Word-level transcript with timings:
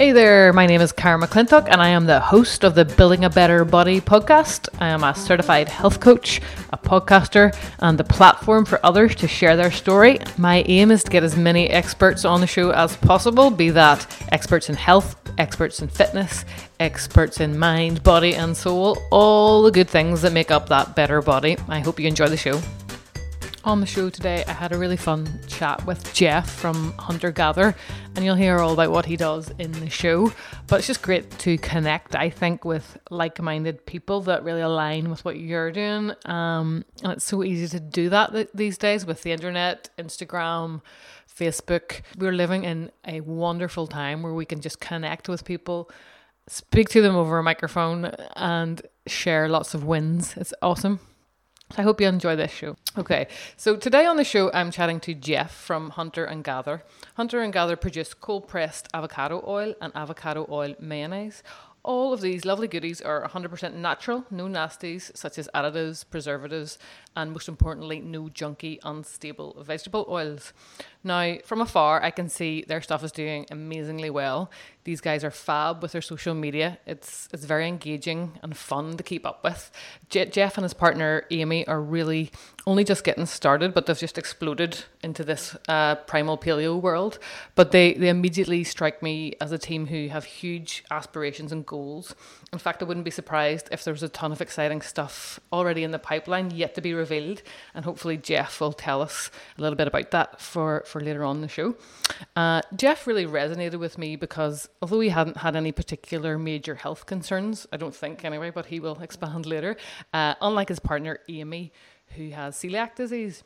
Hey 0.00 0.12
there, 0.12 0.50
my 0.54 0.64
name 0.64 0.80
is 0.80 0.92
Karen 0.92 1.20
McClintock, 1.20 1.68
and 1.70 1.82
I 1.82 1.90
am 1.90 2.06
the 2.06 2.20
host 2.20 2.64
of 2.64 2.74
the 2.74 2.86
Building 2.86 3.26
a 3.26 3.28
Better 3.28 3.66
Body 3.66 4.00
podcast. 4.00 4.66
I 4.80 4.88
am 4.88 5.04
a 5.04 5.14
certified 5.14 5.68
health 5.68 6.00
coach, 6.00 6.40
a 6.72 6.78
podcaster, 6.78 7.54
and 7.80 7.98
the 7.98 8.04
platform 8.04 8.64
for 8.64 8.80
others 8.82 9.14
to 9.16 9.28
share 9.28 9.58
their 9.58 9.70
story. 9.70 10.18
My 10.38 10.62
aim 10.68 10.90
is 10.90 11.04
to 11.04 11.10
get 11.10 11.22
as 11.22 11.36
many 11.36 11.68
experts 11.68 12.24
on 12.24 12.40
the 12.40 12.46
show 12.46 12.70
as 12.70 12.96
possible 12.96 13.50
be 13.50 13.68
that 13.68 14.06
experts 14.32 14.70
in 14.70 14.74
health, 14.74 15.16
experts 15.36 15.82
in 15.82 15.88
fitness, 15.88 16.46
experts 16.80 17.38
in 17.38 17.58
mind, 17.58 18.02
body, 18.02 18.34
and 18.34 18.56
soul 18.56 18.96
all 19.10 19.60
the 19.60 19.70
good 19.70 19.90
things 19.90 20.22
that 20.22 20.32
make 20.32 20.50
up 20.50 20.70
that 20.70 20.96
better 20.96 21.20
body. 21.20 21.58
I 21.68 21.80
hope 21.80 22.00
you 22.00 22.08
enjoy 22.08 22.28
the 22.28 22.38
show. 22.38 22.58
On 23.62 23.78
the 23.78 23.86
show 23.86 24.08
today, 24.08 24.42
I 24.48 24.52
had 24.52 24.72
a 24.72 24.78
really 24.78 24.96
fun 24.96 25.28
chat 25.46 25.84
with 25.84 26.14
Jeff 26.14 26.50
from 26.50 26.92
Hunter 26.92 27.30
Gather, 27.30 27.76
and 28.16 28.24
you'll 28.24 28.34
hear 28.34 28.58
all 28.58 28.72
about 28.72 28.90
what 28.90 29.04
he 29.04 29.18
does 29.18 29.52
in 29.58 29.70
the 29.72 29.90
show. 29.90 30.32
But 30.66 30.76
it's 30.76 30.86
just 30.86 31.02
great 31.02 31.30
to 31.40 31.58
connect, 31.58 32.16
I 32.16 32.30
think, 32.30 32.64
with 32.64 32.96
like 33.10 33.38
minded 33.38 33.84
people 33.84 34.22
that 34.22 34.44
really 34.44 34.62
align 34.62 35.10
with 35.10 35.26
what 35.26 35.38
you're 35.38 35.70
doing. 35.72 36.12
Um, 36.24 36.86
and 37.02 37.12
it's 37.12 37.24
so 37.24 37.44
easy 37.44 37.68
to 37.68 37.80
do 37.80 38.08
that 38.08 38.32
th- 38.32 38.48
these 38.54 38.78
days 38.78 39.04
with 39.04 39.24
the 39.24 39.32
internet, 39.32 39.90
Instagram, 39.98 40.80
Facebook. 41.30 42.00
We're 42.16 42.32
living 42.32 42.64
in 42.64 42.90
a 43.06 43.20
wonderful 43.20 43.86
time 43.86 44.22
where 44.22 44.32
we 44.32 44.46
can 44.46 44.62
just 44.62 44.80
connect 44.80 45.28
with 45.28 45.44
people, 45.44 45.90
speak 46.48 46.88
to 46.90 47.02
them 47.02 47.14
over 47.14 47.38
a 47.38 47.42
microphone, 47.42 48.06
and 48.36 48.80
share 49.06 49.50
lots 49.50 49.74
of 49.74 49.84
wins. 49.84 50.34
It's 50.38 50.54
awesome. 50.62 51.00
I 51.76 51.82
hope 51.82 52.00
you 52.00 52.08
enjoy 52.08 52.34
this 52.34 52.50
show. 52.50 52.76
Okay, 52.98 53.28
so 53.56 53.76
today 53.76 54.04
on 54.04 54.16
the 54.16 54.24
show, 54.24 54.50
I'm 54.52 54.72
chatting 54.72 54.98
to 55.00 55.14
Jeff 55.14 55.54
from 55.54 55.90
Hunter 55.90 56.24
and 56.24 56.42
Gather. 56.42 56.82
Hunter 57.14 57.42
and 57.42 57.52
Gather 57.52 57.76
produce 57.76 58.12
cold 58.12 58.48
pressed 58.48 58.88
avocado 58.92 59.44
oil 59.46 59.74
and 59.80 59.92
avocado 59.94 60.46
oil 60.50 60.74
mayonnaise. 60.80 61.44
All 61.84 62.12
of 62.12 62.20
these 62.20 62.44
lovely 62.44 62.66
goodies 62.66 63.00
are 63.00 63.26
100% 63.26 63.74
natural, 63.74 64.26
no 64.30 64.46
nasties 64.46 65.16
such 65.16 65.38
as 65.38 65.48
additives, 65.54 66.04
preservatives, 66.08 66.76
and 67.16 67.32
most 67.32 67.48
importantly, 67.48 68.00
no 68.00 68.24
junky, 68.24 68.80
unstable 68.82 69.62
vegetable 69.62 70.04
oils. 70.08 70.52
Now, 71.02 71.36
from 71.44 71.62
afar, 71.62 72.02
I 72.02 72.10
can 72.10 72.28
see 72.28 72.62
their 72.62 72.82
stuff 72.82 73.02
is 73.02 73.12
doing 73.12 73.46
amazingly 73.50 74.10
well. 74.10 74.50
These 74.84 75.00
guys 75.00 75.24
are 75.24 75.30
fab 75.30 75.82
with 75.82 75.92
their 75.92 76.02
social 76.02 76.34
media. 76.34 76.78
It's 76.86 77.28
it's 77.32 77.44
very 77.44 77.68
engaging 77.68 78.38
and 78.42 78.56
fun 78.56 78.96
to 78.96 79.02
keep 79.02 79.26
up 79.26 79.44
with. 79.44 79.70
Je- 80.08 80.26
Jeff 80.26 80.56
and 80.56 80.62
his 80.62 80.74
partner 80.74 81.24
Amy 81.30 81.66
are 81.66 81.80
really 81.80 82.30
only 82.66 82.84
just 82.84 83.04
getting 83.04 83.26
started, 83.26 83.74
but 83.74 83.86
they've 83.86 83.98
just 83.98 84.16
exploded 84.18 84.84
into 85.02 85.22
this 85.22 85.56
uh, 85.68 85.96
primal 85.96 86.38
paleo 86.38 86.80
world. 86.80 87.18
But 87.54 87.72
they 87.72 87.94
they 87.94 88.08
immediately 88.08 88.64
strike 88.64 89.02
me 89.02 89.34
as 89.40 89.52
a 89.52 89.58
team 89.58 89.86
who 89.86 90.08
have 90.08 90.24
huge 90.24 90.82
aspirations 90.90 91.52
and 91.52 91.64
goals. 91.64 92.14
In 92.52 92.58
fact, 92.58 92.82
I 92.82 92.86
wouldn't 92.86 93.04
be 93.04 93.10
surprised 93.10 93.68
if 93.70 93.84
there 93.84 93.94
was 93.94 94.02
a 94.02 94.08
ton 94.08 94.32
of 94.32 94.40
exciting 94.40 94.80
stuff 94.80 95.38
already 95.52 95.84
in 95.84 95.90
the 95.90 95.98
pipeline 95.98 96.50
yet 96.50 96.74
to 96.74 96.80
be 96.80 96.94
revealed, 96.94 97.42
and 97.74 97.84
hopefully 97.84 98.16
Jeff 98.16 98.60
will 98.60 98.72
tell 98.72 99.02
us 99.02 99.30
a 99.56 99.60
little 99.60 99.76
bit 99.76 99.88
about 99.88 100.10
that 100.10 100.40
for 100.40 100.84
for 100.90 101.00
later 101.00 101.24
on 101.24 101.36
in 101.36 101.42
the 101.42 101.48
show. 101.48 101.76
Uh, 102.36 102.60
Jeff 102.76 103.06
really 103.06 103.26
resonated 103.26 103.78
with 103.78 103.96
me 103.96 104.16
because 104.16 104.68
although 104.82 105.00
he 105.00 105.08
hadn't 105.08 105.38
had 105.38 105.56
any 105.56 105.72
particular 105.72 106.38
major 106.38 106.74
health 106.74 107.06
concerns, 107.06 107.66
I 107.72 107.76
don't 107.76 107.94
think 107.94 108.24
anyway, 108.24 108.50
but 108.50 108.66
he 108.66 108.80
will 108.80 109.00
expand 109.00 109.46
later. 109.46 109.76
Uh, 110.12 110.34
unlike 110.40 110.68
his 110.68 110.80
partner 110.80 111.18
Amy, 111.28 111.72
who 112.16 112.30
has 112.30 112.56
celiac 112.56 112.94
disease. 112.94 113.44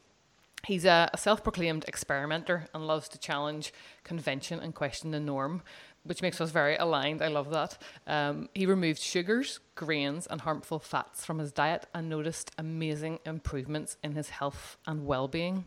He's 0.66 0.84
a, 0.86 1.10
a 1.12 1.18
self 1.18 1.44
proclaimed 1.44 1.84
experimenter 1.86 2.68
and 2.72 2.86
loves 2.86 3.08
to 3.10 3.18
challenge 3.18 3.72
convention 4.02 4.60
and 4.60 4.74
question 4.74 5.10
the 5.10 5.20
norm, 5.20 5.62
which 6.04 6.22
makes 6.22 6.40
us 6.40 6.50
very 6.50 6.76
aligned. 6.76 7.22
I 7.22 7.28
love 7.28 7.50
that. 7.50 7.78
Um, 8.06 8.48
he 8.54 8.66
removed 8.66 9.00
sugars, 9.00 9.60
grains, 9.74 10.26
and 10.26 10.40
harmful 10.40 10.78
fats 10.78 11.24
from 11.24 11.38
his 11.38 11.52
diet 11.52 11.86
and 11.94 12.08
noticed 12.08 12.50
amazing 12.58 13.18
improvements 13.26 13.96
in 14.02 14.12
his 14.12 14.30
health 14.30 14.76
and 14.86 15.06
well 15.06 15.28
being. 15.28 15.64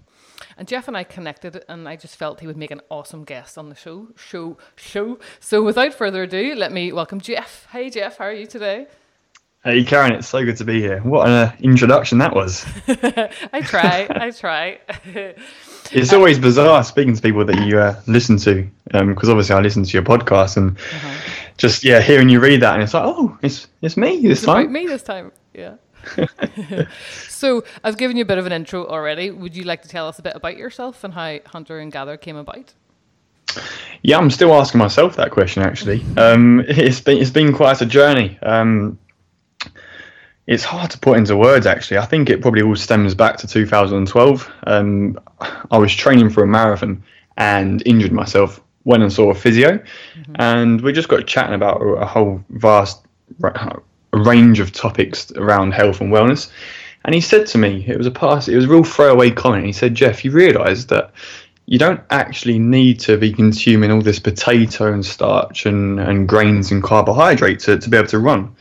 And 0.58 0.68
Jeff 0.68 0.88
and 0.88 0.96
I 0.96 1.04
connected, 1.04 1.64
and 1.68 1.90
I 1.90 1.96
just 1.96 2.16
felt 2.16 2.40
he 2.40 2.48
would 2.48 2.58
make 2.58 2.72
an 2.72 2.82
awesome 2.90 3.24
guest 3.24 3.58
on 3.58 3.70
the 3.70 3.76
show. 3.76 4.10
Show, 4.16 4.58
show. 4.76 5.20
So 5.40 5.64
without 5.64 5.94
further 5.94 6.24
ado, 6.24 6.56
let 6.56 6.72
me 6.72 6.92
welcome 6.92 7.20
Jeff. 7.20 7.68
Hey, 7.72 7.90
Jeff, 7.90 8.18
how 8.18 8.26
are 8.26 8.34
you 8.34 8.48
today? 8.48 8.88
Hey 9.64 9.84
Karen, 9.84 10.14
it's 10.14 10.30
so 10.30 10.46
good 10.46 10.56
to 10.58 10.64
be 10.64 10.80
here. 10.80 11.00
What 11.02 11.28
an 11.28 11.34
uh, 11.34 11.56
introduction 11.60 12.20
that 12.20 12.34
was. 12.34 12.66
I 12.88 13.62
try, 13.62 14.08
I 14.10 14.32
try. 14.32 14.80
it's 15.92 16.14
always 16.14 16.40
bizarre 16.40 16.84
speaking 16.84 17.16
to 17.16 17.22
people 17.22 17.46
that 17.46 17.66
you 17.66 17.80
uh, 17.80 18.00
listen 18.08 18.38
to, 18.38 18.68
because 18.86 19.30
um, 19.30 19.32
obviously 19.32 19.56
I 19.56 19.60
listen 19.60 19.84
to 19.84 19.92
your 19.92 20.04
podcast 20.04 20.58
and 20.58 20.78
uh-huh. 20.78 21.32
just 21.58 21.84
yeah, 21.84 22.02
hearing 22.02 22.30
you 22.30 22.40
read 22.40 22.62
that, 22.62 22.74
and 22.74 22.84
it's 22.84 22.94
like, 22.94 23.04
oh, 23.06 23.38
it's 23.42 23.68
it's 23.82 23.98
me 23.98 24.22
this 24.22 24.40
it's 24.40 24.46
time. 24.46 24.72
me 24.72 24.86
this 24.86 25.04
time, 25.04 25.32
yeah. 25.54 25.76
so 27.28 27.64
I've 27.84 27.98
given 27.98 28.18
you 28.18 28.24
a 28.24 28.26
bit 28.26 28.38
of 28.38 28.46
an 28.46 28.52
intro 28.52 28.86
already. 28.88 29.32
Would 29.32 29.56
you 29.56 29.64
like 29.64 29.82
to 29.84 29.90
tell 29.90 30.08
us 30.08 30.20
a 30.20 30.22
bit 30.22 30.36
about 30.36 30.58
yourself 30.58 31.04
and 31.04 31.14
how 31.14 31.40
Hunter 31.46 31.80
and 31.80 31.92
Gather 31.92 32.18
came 32.18 32.38
about? 32.38 32.74
Yeah, 34.02 34.18
I'm 34.18 34.30
still 34.30 34.54
asking 34.54 34.80
myself 34.80 35.16
that 35.16 35.32
question 35.32 35.64
actually. 35.64 36.04
Um, 36.18 36.64
it's 36.68 37.00
been 37.00 37.18
it's 37.18 37.32
been 37.32 37.54
quite 37.54 37.82
a 37.82 37.86
journey. 37.86 38.38
Um, 38.42 38.98
it's 40.48 40.64
hard 40.64 40.90
to 40.92 41.00
put 41.00 41.18
into 41.18 41.36
words, 41.36 41.66
actually. 41.66 41.98
I 41.98 42.06
think 42.06 42.30
it 42.30 42.42
probably 42.42 42.62
all 42.62 42.76
stems 42.76 43.14
back 43.14 43.38
to 43.38 43.48
2012. 43.48 44.52
Um, 44.66 45.20
I 45.72 45.78
was 45.78 45.94
training 45.94 46.30
for 46.30 46.44
a 46.44 46.48
marathon 46.48 47.04
and 47.36 47.84
injured 47.86 48.14
myself. 48.14 48.62
Went 48.86 49.04
and 49.04 49.12
saw 49.12 49.30
a 49.30 49.36
physio, 49.36 49.78
mm-hmm. 49.78 50.36
and 50.40 50.80
we 50.80 50.94
just 50.94 51.10
got 51.10 51.28
chatting 51.28 51.56
about 51.56 51.82
a 51.82 52.06
whole 52.06 52.42
vast 52.52 53.06
range 54.14 54.62
of 54.62 54.72
topics 54.72 55.30
around 55.34 55.74
health 55.74 56.00
and 56.00 56.12
wellness. 56.12 56.50
And 57.04 57.14
he 57.14 57.20
said 57.20 57.48
to 57.48 57.58
me, 57.58 57.86
it 57.86 57.98
was 57.98 58.08
a 58.08 58.12
pass, 58.12 58.48
it 58.48 58.56
was 58.56 58.64
a 58.64 58.70
real 58.70 58.86
throwaway 58.86 59.32
comment. 59.32 59.66
He 59.66 59.74
said, 59.74 59.94
Jeff, 59.94 60.24
you 60.24 60.32
realise 60.32 60.86
that 60.86 61.12
you 61.66 61.78
don't 61.78 62.02
actually 62.10 62.60
need 62.60 63.00
to 63.02 63.18
be 63.18 63.34
consuming 63.34 63.92
all 63.92 64.02
this 64.02 64.20
potato 64.20 64.94
and 64.94 65.06
starch 65.06 65.66
and, 65.66 66.00
and 66.00 66.28
grains 66.28 66.72
and 66.72 66.82
carbohydrate 66.82 67.60
to, 67.60 67.78
to 67.78 67.90
be 67.90 67.98
able 67.98 68.08
to 68.08 68.20
run. 68.20 68.56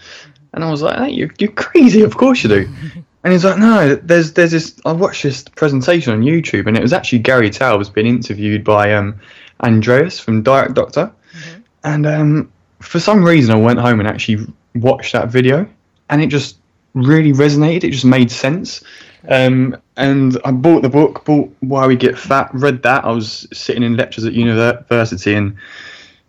And 0.57 0.65
I 0.65 0.71
was 0.71 0.83
like, 0.83 0.99
hey, 0.99 1.11
you're, 1.11 1.31
you're 1.39 1.53
crazy. 1.53 2.03
Of 2.03 2.17
course 2.17 2.43
you 2.43 2.49
do. 2.49 2.69
and 3.23 3.33
he's 3.33 3.45
like, 3.45 3.59
no, 3.59 3.95
there's 3.97 4.33
there's 4.33 4.51
this. 4.51 4.81
I 4.85 4.93
watched 4.93 5.23
this 5.23 5.43
presentation 5.43 6.13
on 6.13 6.23
YouTube, 6.23 6.67
and 6.67 6.77
it 6.77 6.83
was 6.83 6.95
actually 6.95 7.21
Gary 7.21 7.51
Taubes 7.51 7.93
being 7.93 8.07
interviewed 8.07 8.65
by 8.65 8.95
um, 8.95 9.21
Andreas 9.63 10.19
from 10.19 10.43
Diet 10.43 10.75
Doctor. 10.75 11.13
Mm-hmm. 11.33 11.61
And 11.85 12.07
um, 12.07 12.53
for 12.81 12.99
some 12.99 13.23
reason, 13.23 13.55
I 13.55 13.59
went 13.59 13.79
home 13.79 14.01
and 14.01 14.09
actually 14.09 14.47
watched 14.75 15.13
that 15.13 15.29
video, 15.29 15.69
and 16.09 16.23
it 16.23 16.29
just 16.29 16.57
really 16.95 17.33
resonated. 17.33 17.85
It 17.85 17.91
just 17.91 18.07
made 18.07 18.31
sense. 18.31 18.83
Um, 19.29 19.77
and 19.97 20.39
I 20.45 20.53
bought 20.53 20.83
the 20.83 20.89
book, 20.89 21.25
bought 21.25 21.55
Why 21.61 21.87
We 21.87 21.97
Get 21.97 22.19
Fat, 22.19 22.51
read 22.55 22.83
that. 22.85 23.05
I 23.05 23.11
was 23.11 23.47
sitting 23.53 23.83
in 23.83 23.97
lectures 23.97 24.25
at 24.25 24.33
university 24.33 25.35
and 25.35 25.57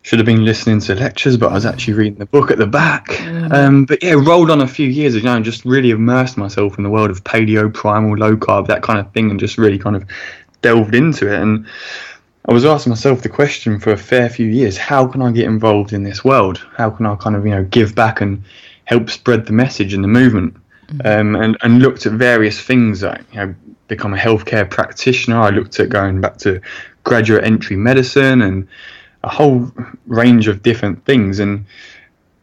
should 0.07 0.19
have 0.19 0.25
been 0.25 0.45
listening 0.45 0.79
to 0.79 0.95
lectures, 0.95 1.35
but 1.35 1.51
I 1.51 1.55
was 1.55 1.65
actually 1.65 1.95
reading 1.95 2.17
the 2.17 2.27
book 2.27 2.49
at 2.49 2.57
the 2.57 2.65
back. 2.65 3.07
Mm. 3.07 3.51
Um, 3.51 3.85
but 3.85 4.01
yeah, 4.01 4.13
rolled 4.13 4.49
on 4.49 4.61
a 4.61 4.67
few 4.67 4.87
years, 4.87 5.13
you 5.13 5.21
know, 5.21 5.35
and 5.35 5.43
just 5.43 5.65
really 5.65 5.89
immersed 5.89 6.37
myself 6.37 6.77
in 6.77 6.85
the 6.85 6.89
world 6.89 7.09
of 7.09 7.25
paleo, 7.25 7.73
primal, 7.73 8.15
low 8.15 8.37
carb, 8.37 8.67
that 8.67 8.83
kind 8.83 8.99
of 8.99 9.11
thing, 9.11 9.29
and 9.29 9.37
just 9.37 9.57
really 9.57 9.77
kind 9.77 9.97
of 9.97 10.05
delved 10.61 10.95
into 10.95 11.27
it. 11.29 11.41
And 11.41 11.67
I 12.45 12.53
was 12.53 12.63
asking 12.63 12.91
myself 12.91 13.21
the 13.21 13.27
question 13.27 13.81
for 13.81 13.91
a 13.91 13.97
fair 13.97 14.29
few 14.29 14.45
years: 14.45 14.77
How 14.77 15.05
can 15.05 15.21
I 15.21 15.29
get 15.33 15.43
involved 15.43 15.91
in 15.91 16.03
this 16.03 16.23
world? 16.23 16.65
How 16.77 16.89
can 16.89 17.05
I 17.05 17.17
kind 17.17 17.35
of 17.35 17.45
you 17.45 17.51
know 17.51 17.65
give 17.65 17.93
back 17.93 18.21
and 18.21 18.41
help 18.85 19.09
spread 19.09 19.45
the 19.45 19.51
message 19.51 19.93
and 19.93 20.05
the 20.05 20.07
movement? 20.07 20.55
Mm. 20.87 21.19
Um, 21.19 21.35
and 21.35 21.57
and 21.63 21.81
looked 21.81 22.05
at 22.05 22.13
various 22.13 22.61
things 22.61 23.03
like 23.03 23.25
you 23.33 23.39
know 23.41 23.55
become 23.89 24.13
a 24.13 24.17
healthcare 24.17 24.69
practitioner. 24.69 25.37
I 25.37 25.49
looked 25.49 25.81
at 25.81 25.89
going 25.89 26.21
back 26.21 26.37
to 26.37 26.61
graduate 27.03 27.43
entry 27.43 27.75
medicine 27.75 28.41
and 28.41 28.69
a 29.23 29.29
whole 29.29 29.71
range 30.05 30.47
of 30.47 30.63
different 30.63 31.05
things. 31.05 31.39
And 31.39 31.65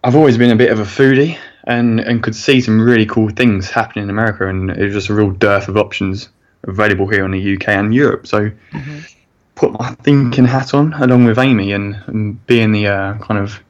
I've 0.02 0.16
always 0.16 0.38
been 0.38 0.50
a 0.50 0.56
bit 0.56 0.70
of 0.70 0.80
a 0.80 0.84
foodie 0.84 1.38
and, 1.64 2.00
and 2.00 2.22
could 2.22 2.34
see 2.34 2.60
some 2.60 2.80
really 2.80 3.06
cool 3.06 3.30
things 3.30 3.70
happening 3.70 4.04
in 4.04 4.10
America. 4.10 4.48
And 4.48 4.70
it 4.70 4.84
was 4.84 4.94
just 4.94 5.08
a 5.08 5.14
real 5.14 5.30
dearth 5.30 5.68
of 5.68 5.76
options 5.76 6.28
available 6.64 7.08
here 7.08 7.24
in 7.24 7.30
the 7.30 7.56
UK 7.56 7.68
and 7.68 7.94
Europe. 7.94 8.26
So 8.26 8.50
mm-hmm. 8.50 8.98
put 9.54 9.72
my 9.72 9.90
thinking 10.02 10.44
hat 10.44 10.74
on 10.74 10.92
along 10.94 11.24
with 11.24 11.38
Amy 11.38 11.72
and, 11.72 11.96
and 12.06 12.46
being 12.46 12.72
the 12.72 12.88
uh, 12.88 13.18
kind 13.18 13.40
of 13.40 13.60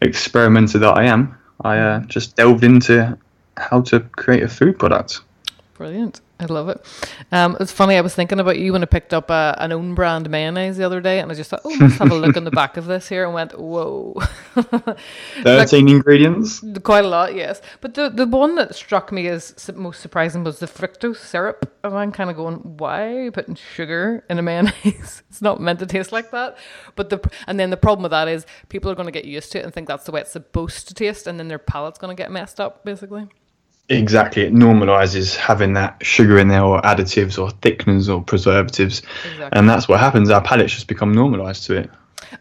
experimenter 0.00 0.78
that 0.78 0.96
I 0.96 1.04
am. 1.04 1.36
I 1.62 1.78
uh, 1.78 2.00
just 2.00 2.36
delved 2.36 2.64
into 2.64 3.16
how 3.56 3.82
to 3.82 4.00
create 4.00 4.42
a 4.42 4.48
food 4.48 4.78
product. 4.78 5.20
Brilliant. 5.82 6.20
I 6.38 6.44
love 6.44 6.68
it. 6.68 6.80
Um, 7.32 7.56
it's 7.58 7.72
funny. 7.72 7.96
I 7.96 8.02
was 8.02 8.14
thinking 8.14 8.38
about 8.38 8.56
you 8.56 8.72
when 8.72 8.84
I 8.84 8.86
picked 8.86 9.12
up 9.12 9.30
a, 9.30 9.56
an 9.58 9.72
own 9.72 9.96
brand 9.96 10.30
mayonnaise 10.30 10.76
the 10.76 10.84
other 10.84 11.00
day, 11.00 11.18
and 11.18 11.28
I 11.32 11.34
just 11.34 11.50
thought, 11.50 11.62
oh, 11.64 11.76
let's 11.80 11.96
have 11.96 12.12
a 12.12 12.14
look 12.14 12.36
on 12.36 12.44
the 12.44 12.52
back 12.52 12.76
of 12.76 12.86
this 12.86 13.08
here, 13.08 13.24
and 13.24 13.34
went, 13.34 13.58
whoa. 13.58 14.16
Thirteen 14.54 15.46
like, 15.46 15.72
ingredients. 15.72 16.62
Quite 16.84 17.04
a 17.04 17.08
lot, 17.08 17.34
yes. 17.34 17.60
But 17.80 17.94
the 17.94 18.10
the 18.10 18.26
one 18.26 18.54
that 18.54 18.76
struck 18.76 19.10
me 19.10 19.26
as 19.26 19.56
most 19.74 20.00
surprising 20.00 20.44
was 20.44 20.60
the 20.60 20.66
fructose 20.66 21.16
syrup. 21.16 21.76
And 21.82 21.98
I'm 21.98 22.12
kind 22.12 22.30
of 22.30 22.36
going, 22.36 22.58
why 22.78 23.12
are 23.12 23.24
you 23.24 23.32
putting 23.32 23.56
sugar 23.56 24.24
in 24.30 24.38
a 24.38 24.42
mayonnaise? 24.42 25.24
it's 25.28 25.42
not 25.42 25.60
meant 25.60 25.80
to 25.80 25.86
taste 25.86 26.12
like 26.12 26.30
that. 26.30 26.56
But 26.94 27.10
the 27.10 27.28
and 27.48 27.58
then 27.58 27.70
the 27.70 27.76
problem 27.76 28.04
with 28.04 28.12
that 28.12 28.28
is 28.28 28.46
people 28.68 28.88
are 28.88 28.94
going 28.94 29.06
to 29.06 29.12
get 29.12 29.24
used 29.24 29.50
to 29.50 29.58
it 29.58 29.64
and 29.64 29.74
think 29.74 29.88
that's 29.88 30.04
the 30.04 30.12
way 30.12 30.20
it's 30.20 30.30
supposed 30.30 30.86
to 30.86 30.94
taste, 30.94 31.26
and 31.26 31.40
then 31.40 31.48
their 31.48 31.58
palate's 31.58 31.98
going 31.98 32.16
to 32.16 32.20
get 32.20 32.30
messed 32.30 32.60
up, 32.60 32.84
basically. 32.84 33.26
Exactly, 33.88 34.42
it 34.42 34.54
normalizes 34.54 35.36
having 35.36 35.74
that 35.74 35.96
sugar 36.04 36.38
in 36.38 36.48
there, 36.48 36.62
or 36.62 36.80
additives, 36.82 37.38
or 37.38 37.50
thickeners, 37.50 38.08
or 38.08 38.22
preservatives, 38.22 39.02
exactly. 39.24 39.58
and 39.58 39.68
that's 39.68 39.88
what 39.88 40.00
happens. 40.00 40.30
Our 40.30 40.40
palates 40.40 40.72
just 40.72 40.86
become 40.88 41.12
normalized 41.12 41.64
to 41.64 41.76
it. 41.76 41.90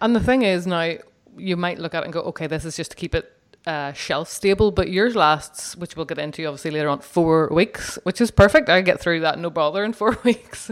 And 0.01 0.15
the 0.15 0.19
thing 0.21 0.43
is, 0.43 0.65
now 0.67 0.93
you 1.37 1.57
might 1.57 1.79
look 1.79 1.93
at 1.93 2.03
it 2.03 2.05
and 2.05 2.13
go, 2.13 2.21
"Okay, 2.21 2.47
this 2.47 2.63
is 2.63 2.77
just 2.77 2.91
to 2.91 2.97
keep 2.97 3.15
it 3.15 3.35
uh, 3.65 3.91
shelf 3.91 4.29
stable," 4.29 4.71
but 4.71 4.89
yours 4.89 5.15
lasts, 5.15 5.75
which 5.75 5.95
we'll 5.97 6.05
get 6.05 6.19
into 6.19 6.45
obviously 6.45 6.71
later 6.71 6.87
on, 6.87 6.99
four 6.99 7.49
weeks, 7.51 7.97
which 8.03 8.21
is 8.21 8.31
perfect. 8.31 8.69
I 8.69 8.79
get 8.81 9.01
through 9.01 9.21
that 9.21 9.39
no 9.39 9.49
bother 9.49 9.83
in 9.83 9.93
four 9.93 10.17
weeks. 10.23 10.71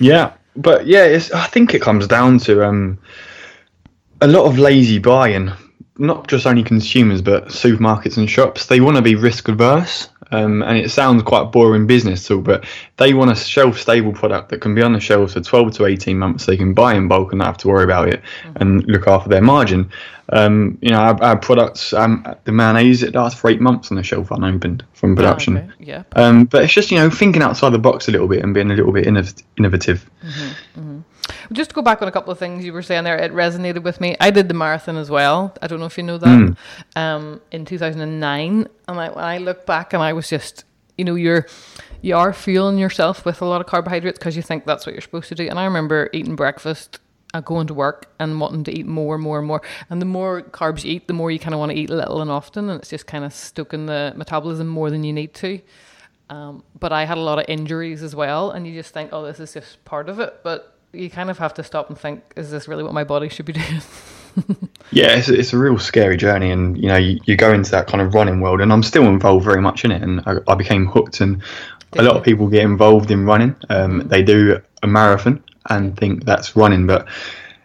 yeah, 0.00 0.32
but 0.56 0.86
yeah, 0.86 1.04
it's, 1.04 1.30
I 1.32 1.46
think 1.46 1.74
it 1.74 1.82
comes 1.82 2.08
down 2.08 2.38
to 2.40 2.66
um, 2.66 2.98
a 4.20 4.26
lot 4.26 4.46
of 4.46 4.58
lazy 4.58 4.98
buying 4.98 5.52
not 5.98 6.28
just 6.28 6.46
only 6.46 6.62
consumers 6.62 7.20
but 7.20 7.48
supermarkets 7.48 8.16
and 8.16 8.30
shops 8.30 8.66
they 8.66 8.80
want 8.80 8.96
to 8.96 9.02
be 9.02 9.14
risk 9.14 9.48
averse 9.48 10.08
um, 10.30 10.62
and 10.62 10.76
it 10.76 10.90
sounds 10.90 11.22
quite 11.22 11.50
boring 11.52 11.86
business 11.86 12.26
talk 12.26 12.44
but 12.44 12.64
they 12.96 13.14
want 13.14 13.30
a 13.30 13.34
shelf 13.34 13.78
stable 13.78 14.12
product 14.12 14.50
that 14.50 14.60
can 14.60 14.74
be 14.74 14.82
on 14.82 14.92
the 14.92 15.00
shelves 15.00 15.34
for 15.34 15.40
12 15.40 15.74
to 15.74 15.86
18 15.86 16.18
months 16.18 16.44
so 16.44 16.52
they 16.52 16.56
can 16.56 16.74
buy 16.74 16.94
in 16.94 17.08
bulk 17.08 17.32
and 17.32 17.38
not 17.38 17.46
have 17.46 17.58
to 17.58 17.68
worry 17.68 17.84
about 17.84 18.08
it 18.08 18.22
mm-hmm. 18.42 18.56
and 18.60 18.84
look 18.84 19.06
after 19.06 19.28
their 19.28 19.42
margin 19.42 19.90
um, 20.30 20.76
you 20.82 20.90
know 20.90 20.98
our, 20.98 21.22
our 21.22 21.36
products 21.38 21.92
um, 21.92 22.24
the 22.44 22.52
mayonnaise 22.52 23.02
it 23.02 23.14
lasts 23.14 23.40
for 23.40 23.50
eight 23.50 23.60
months 23.60 23.90
on 23.90 23.96
the 23.96 24.02
shelf 24.02 24.30
unopened 24.30 24.84
from 24.92 25.16
production 25.16 25.56
oh, 25.56 25.60
okay. 25.60 25.72
yeah 25.80 26.02
um, 26.12 26.44
but 26.44 26.62
it's 26.62 26.72
just 26.72 26.90
you 26.90 26.98
know 26.98 27.10
thinking 27.10 27.42
outside 27.42 27.70
the 27.70 27.78
box 27.78 28.08
a 28.08 28.10
little 28.10 28.28
bit 28.28 28.42
and 28.42 28.52
being 28.52 28.70
a 28.70 28.74
little 28.74 28.92
bit 28.92 29.06
innovative 29.06 30.08
mm-hmm. 30.22 30.80
Mm-hmm. 30.80 30.87
Just 31.52 31.70
to 31.70 31.74
go 31.74 31.82
back 31.82 32.02
on 32.02 32.08
a 32.08 32.12
couple 32.12 32.32
of 32.32 32.38
things 32.38 32.64
you 32.64 32.72
were 32.72 32.82
saying 32.82 33.04
there, 33.04 33.16
it 33.16 33.32
resonated 33.32 33.82
with 33.82 34.00
me. 34.00 34.16
I 34.20 34.30
did 34.30 34.48
the 34.48 34.54
marathon 34.54 34.96
as 34.96 35.10
well. 35.10 35.54
I 35.62 35.66
don't 35.66 35.80
know 35.80 35.86
if 35.86 35.96
you 35.96 36.04
know 36.04 36.18
that. 36.18 36.26
Mm. 36.26 36.56
Um, 36.96 37.40
in 37.50 37.64
2009, 37.64 38.68
and 38.88 39.00
I, 39.00 39.08
when 39.10 39.24
I 39.24 39.38
look 39.38 39.66
back, 39.66 39.92
and 39.92 40.02
I 40.02 40.12
was 40.12 40.28
just, 40.28 40.64
you 40.96 41.04
know, 41.04 41.14
you're 41.14 41.46
you 42.00 42.16
are 42.16 42.32
fueling 42.32 42.78
yourself 42.78 43.24
with 43.24 43.40
a 43.42 43.44
lot 43.44 43.60
of 43.60 43.66
carbohydrates 43.66 44.18
because 44.18 44.36
you 44.36 44.42
think 44.42 44.64
that's 44.64 44.86
what 44.86 44.94
you're 44.94 45.02
supposed 45.02 45.28
to 45.28 45.34
do. 45.34 45.48
And 45.48 45.58
I 45.58 45.64
remember 45.64 46.10
eating 46.12 46.36
breakfast 46.36 47.00
and 47.34 47.44
going 47.44 47.66
to 47.66 47.74
work 47.74 48.12
and 48.18 48.40
wanting 48.40 48.64
to 48.64 48.72
eat 48.72 48.86
more 48.86 49.16
and 49.16 49.24
more 49.24 49.38
and 49.38 49.46
more. 49.46 49.62
And 49.90 50.00
the 50.00 50.06
more 50.06 50.42
carbs 50.42 50.84
you 50.84 50.92
eat, 50.92 51.08
the 51.08 51.14
more 51.14 51.30
you 51.30 51.38
kind 51.38 51.54
of 51.54 51.60
want 51.60 51.72
to 51.72 51.78
eat 51.78 51.90
little 51.90 52.22
and 52.22 52.30
often, 52.30 52.70
and 52.70 52.80
it's 52.80 52.90
just 52.90 53.06
kind 53.06 53.24
of 53.24 53.32
stoking 53.32 53.86
the 53.86 54.12
metabolism 54.16 54.66
more 54.66 54.90
than 54.90 55.04
you 55.04 55.12
need 55.12 55.34
to. 55.34 55.60
Um, 56.30 56.62
but 56.78 56.92
I 56.92 57.04
had 57.04 57.18
a 57.18 57.22
lot 57.22 57.38
of 57.38 57.46
injuries 57.48 58.02
as 58.02 58.14
well, 58.14 58.50
and 58.50 58.66
you 58.66 58.74
just 58.74 58.92
think, 58.92 59.10
oh, 59.12 59.24
this 59.24 59.40
is 59.40 59.52
just 59.52 59.84
part 59.84 60.08
of 60.08 60.20
it. 60.20 60.40
But 60.42 60.77
you 60.92 61.10
kind 61.10 61.30
of 61.30 61.38
have 61.38 61.54
to 61.54 61.62
stop 61.62 61.88
and 61.88 61.98
think, 61.98 62.22
is 62.36 62.50
this 62.50 62.68
really 62.68 62.82
what 62.82 62.94
my 62.94 63.04
body 63.04 63.28
should 63.28 63.46
be 63.46 63.52
doing? 63.54 63.82
yeah, 64.90 65.16
it's, 65.16 65.28
it's 65.28 65.52
a 65.52 65.58
real 65.58 65.78
scary 65.78 66.16
journey, 66.16 66.50
and 66.50 66.76
you 66.76 66.88
know, 66.88 66.96
you, 66.96 67.18
you 67.24 67.36
go 67.36 67.52
into 67.52 67.70
that 67.72 67.86
kind 67.86 68.00
of 68.00 68.14
running 68.14 68.40
world, 68.40 68.60
and 68.60 68.72
I'm 68.72 68.82
still 68.82 69.04
involved 69.04 69.44
very 69.44 69.60
much 69.60 69.84
in 69.84 69.90
it, 69.90 70.02
and 70.02 70.22
I, 70.26 70.36
I 70.46 70.54
became 70.54 70.86
hooked. 70.86 71.20
And 71.20 71.42
Did 71.92 72.00
a 72.00 72.04
lot 72.04 72.12
you? 72.12 72.18
of 72.18 72.24
people 72.24 72.46
get 72.48 72.62
involved 72.62 73.10
in 73.10 73.24
running. 73.24 73.56
Um, 73.68 74.00
mm-hmm. 74.00 74.08
They 74.08 74.22
do 74.22 74.60
a 74.82 74.86
marathon 74.86 75.42
and 75.68 75.96
think 75.96 76.24
that's 76.24 76.56
running, 76.56 76.86
but 76.86 77.08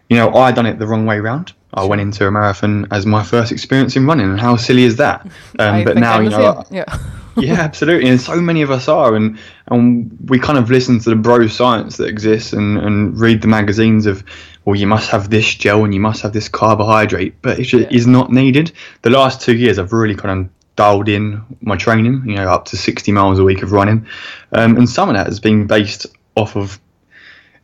you 0.10 0.18
know, 0.18 0.34
I 0.34 0.52
done 0.52 0.66
it 0.66 0.80
the 0.80 0.88
wrong 0.88 1.06
way 1.06 1.18
around. 1.18 1.54
I 1.74 1.84
went 1.86 2.02
into 2.02 2.28
a 2.28 2.32
marathon 2.32 2.88
as 2.92 3.06
my 3.06 3.24
first 3.24 3.52
experience 3.52 3.96
in 3.96 4.06
running, 4.06 4.30
and 4.30 4.40
how 4.40 4.56
silly 4.56 4.84
is 4.84 4.98
that? 4.98 5.28
Um, 5.60 5.84
but 5.84 5.98
now, 5.98 6.20
you 6.20 6.30
know, 6.30 6.64
yeah. 6.72 6.86
yeah, 7.38 7.60
absolutely, 7.62 8.10
and 8.10 8.20
so 8.20 8.42
many 8.42 8.64
of 8.64 8.72
us 8.72 8.88
are, 8.88 9.16
and 9.16 9.38
and 9.68 10.18
we 10.28 10.40
kind 10.40 10.58
of 10.58 10.70
listen 10.72 11.00
to 11.00 11.10
the 11.12 11.16
bro 11.16 11.48
science 11.48 11.98
that 11.98 12.08
exists, 12.08 12.54
and 12.54 12.78
and 12.80 13.20
read 13.20 13.42
the 13.42 13.48
magazines 13.48 14.06
of, 14.08 14.24
well, 14.66 14.76
you 14.76 14.88
must 14.88 15.10
have 15.10 15.30
this 15.30 15.54
gel 15.54 15.84
and 15.84 15.94
you 15.94 16.00
must 16.00 16.22
have 16.22 16.34
this 16.34 16.50
carbohydrate, 16.50 17.36
but 17.42 17.60
it 17.60 17.72
yeah. 17.72 17.88
is 17.92 18.08
not 18.08 18.32
needed. 18.32 18.72
The 19.04 19.12
last 19.12 19.42
two 19.42 19.56
years, 19.56 19.78
I've 19.78 19.94
really 19.94 20.16
kind 20.16 20.42
of 20.46 20.76
dialed 20.76 21.08
in 21.08 21.42
my 21.62 21.78
training, 21.78 22.24
you 22.26 22.36
know, 22.36 22.48
up 22.48 22.66
to 22.66 22.78
60 22.78 23.12
miles 23.12 23.38
a 23.38 23.44
week 23.44 23.62
of 23.62 23.72
running, 23.72 24.08
um, 24.54 24.76
and 24.76 24.90
some 24.90 25.10
of 25.10 25.16
that 25.16 25.28
has 25.28 25.40
been 25.40 25.68
based 25.68 26.08
off 26.36 26.56
of 26.56 26.80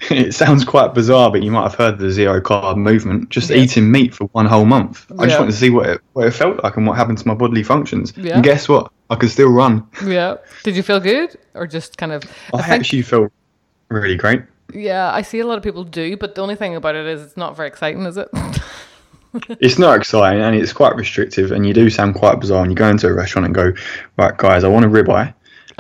it 0.10 0.34
sounds 0.34 0.63
quite 0.63 0.94
bizarre, 0.94 1.31
but 1.31 1.44
you 1.44 1.51
might 1.51 1.63
have 1.63 1.75
heard 1.75 2.00
the 2.00 2.10
zero 2.10 2.40
carb 2.40 2.78
movement. 2.78 3.30
Just 3.30 3.50
yeah. 3.50 3.57
eating 3.57 3.92
meat 3.92 4.13
for 4.13 4.25
one 4.28 4.46
whole 4.46 4.66
month. 4.66 5.06
I 5.18 5.25
just 5.25 5.40
wanted 5.40 5.51
to 5.51 5.57
see 5.57 5.69
what 5.69 5.90
it, 5.90 6.01
what 6.13 6.28
it 6.28 6.31
felt 6.31 6.63
like 6.63 6.78
and 6.78 6.88
what 6.88 6.96
happened 6.96 7.18
to 7.18 7.28
my 7.28 7.34
bodily 7.34 7.63
functions. 7.63 8.13
Yeah. 8.16 8.36
And 8.36 8.44
guess 8.44 8.69
what? 8.69 8.92
I 9.10 9.16
could 9.16 9.30
still 9.30 9.50
run. 9.50 9.86
Yeah. 10.06 10.38
Did 10.63 10.75
you 10.75 10.84
feel 10.84 11.00
good, 11.00 11.36
or 11.54 11.68
just 11.68 11.98
kind 11.98 12.12
of? 12.12 12.24
I, 12.54 12.60
I 12.60 12.62
think, 12.62 12.80
actually 12.80 13.01
felt 13.01 13.31
really 13.90 14.16
great. 14.16 14.44
Yeah, 14.74 15.12
I 15.12 15.22
see 15.22 15.40
a 15.40 15.48
lot 15.48 15.57
of 15.57 15.63
people 15.63 15.84
do, 15.84 16.16
but 16.16 16.36
the 16.36 16.42
only 16.42 16.56
thing 16.56 16.75
about 16.75 16.95
it 16.95 17.06
is 17.06 17.22
it's 17.22 17.38
not 17.38 17.57
very 17.57 17.68
exciting, 17.68 18.06
is 18.06 18.18
it? 18.18 18.30
it's 19.60 19.80
not 19.80 19.98
exciting 19.98 20.42
and 20.42 20.56
it's 20.56 20.74
quite 20.74 20.95
restrictive, 20.95 21.52
and 21.52 21.68
you 21.68 21.74
do 21.74 21.90
sound 21.90 22.16
quite 22.16 22.40
bizarre. 22.40 22.62
when 22.62 22.69
you 22.69 22.75
go 22.75 22.88
into 22.88 23.07
a 23.07 23.13
restaurant 23.13 23.48
and 23.48 23.56
go, 23.56 23.74
right, 24.18 24.38
guys, 24.38 24.63
I 24.63 24.68
want 24.68 24.86
a 24.86 24.88
ribeye 24.88 25.34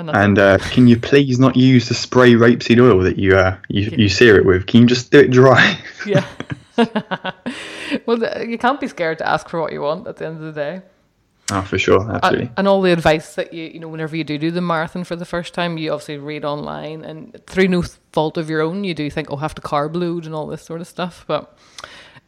and 0.07 0.39
uh, 0.39 0.57
can 0.59 0.87
you 0.87 0.97
please 0.97 1.39
not 1.39 1.55
use 1.55 1.89
the 1.89 1.95
spray 1.95 2.33
rapeseed 2.33 2.79
oil 2.79 2.99
that 2.99 3.17
you 3.17 3.35
uh, 3.35 3.57
you, 3.67 3.91
you 3.97 4.09
sear 4.09 4.37
it 4.37 4.45
with? 4.45 4.67
Can 4.67 4.81
you 4.81 4.87
just 4.87 5.11
do 5.11 5.19
it 5.19 5.31
dry? 5.31 5.79
yeah. 6.05 6.25
well, 8.05 8.43
you 8.45 8.57
can't 8.57 8.79
be 8.79 8.87
scared 8.87 9.17
to 9.17 9.27
ask 9.27 9.49
for 9.49 9.59
what 9.59 9.73
you 9.73 9.81
want 9.81 10.07
at 10.07 10.17
the 10.17 10.25
end 10.25 10.37
of 10.37 10.43
the 10.43 10.51
day. 10.51 10.81
Oh, 11.51 11.63
for 11.63 11.79
sure, 11.79 12.09
absolutely. 12.11 12.47
Uh, 12.47 12.53
and 12.57 12.67
all 12.67 12.81
the 12.81 12.91
advice 12.91 13.33
that 13.35 13.53
you, 13.53 13.65
you 13.65 13.79
know, 13.79 13.87
whenever 13.87 14.15
you 14.15 14.23
do 14.23 14.37
do 14.37 14.51
the 14.51 14.61
marathon 14.61 15.03
for 15.03 15.15
the 15.15 15.25
first 15.25 15.53
time, 15.53 15.77
you 15.77 15.91
obviously 15.91 16.17
read 16.17 16.45
online, 16.45 17.03
and 17.03 17.43
through 17.47 17.67
no 17.67 17.83
fault 18.11 18.37
of 18.37 18.49
your 18.49 18.61
own, 18.61 18.83
you 18.83 18.93
do 18.93 19.09
think, 19.09 19.31
oh, 19.31 19.37
have 19.37 19.55
to 19.55 19.61
carb 19.61 19.95
load 19.95 20.25
and 20.25 20.35
all 20.35 20.45
this 20.45 20.61
sort 20.61 20.79
of 20.79 20.87
stuff. 20.87 21.25
But 21.27 21.57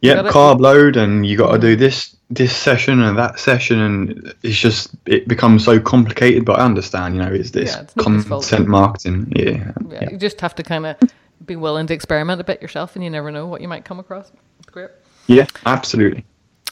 yeah, 0.02 0.22
carb 0.24 0.60
load, 0.60 0.96
and 0.96 1.24
you 1.24 1.36
got 1.36 1.52
to 1.52 1.58
do 1.58 1.76
this 1.76 2.14
this 2.28 2.54
session 2.54 3.00
and 3.02 3.16
that 3.16 3.38
session, 3.38 3.80
and 3.80 4.34
it's 4.42 4.58
just 4.58 4.90
it 5.06 5.28
becomes 5.28 5.64
so 5.64 5.80
complicated. 5.80 6.44
But 6.44 6.58
I 6.58 6.64
understand, 6.64 7.14
you 7.14 7.22
know, 7.22 7.32
it's 7.32 7.52
this 7.52 7.70
yeah, 7.70 7.82
it's 7.82 7.94
content 7.94 8.66
marketing. 8.66 9.32
Yeah, 9.36 9.50
yeah, 9.50 9.72
yeah, 9.90 10.10
you 10.10 10.18
just 10.18 10.40
have 10.40 10.56
to 10.56 10.62
kind 10.64 10.86
of 10.86 10.96
be 11.46 11.54
willing 11.54 11.86
to 11.86 11.94
experiment 11.94 12.40
a 12.40 12.44
bit 12.44 12.60
yourself, 12.60 12.96
and 12.96 13.04
you 13.04 13.10
never 13.10 13.30
know 13.30 13.46
what 13.46 13.60
you 13.60 13.68
might 13.68 13.84
come 13.84 14.00
across. 14.00 14.32
It's 14.58 14.70
great. 14.70 14.90
Yeah, 15.28 15.46
absolutely. 15.66 16.24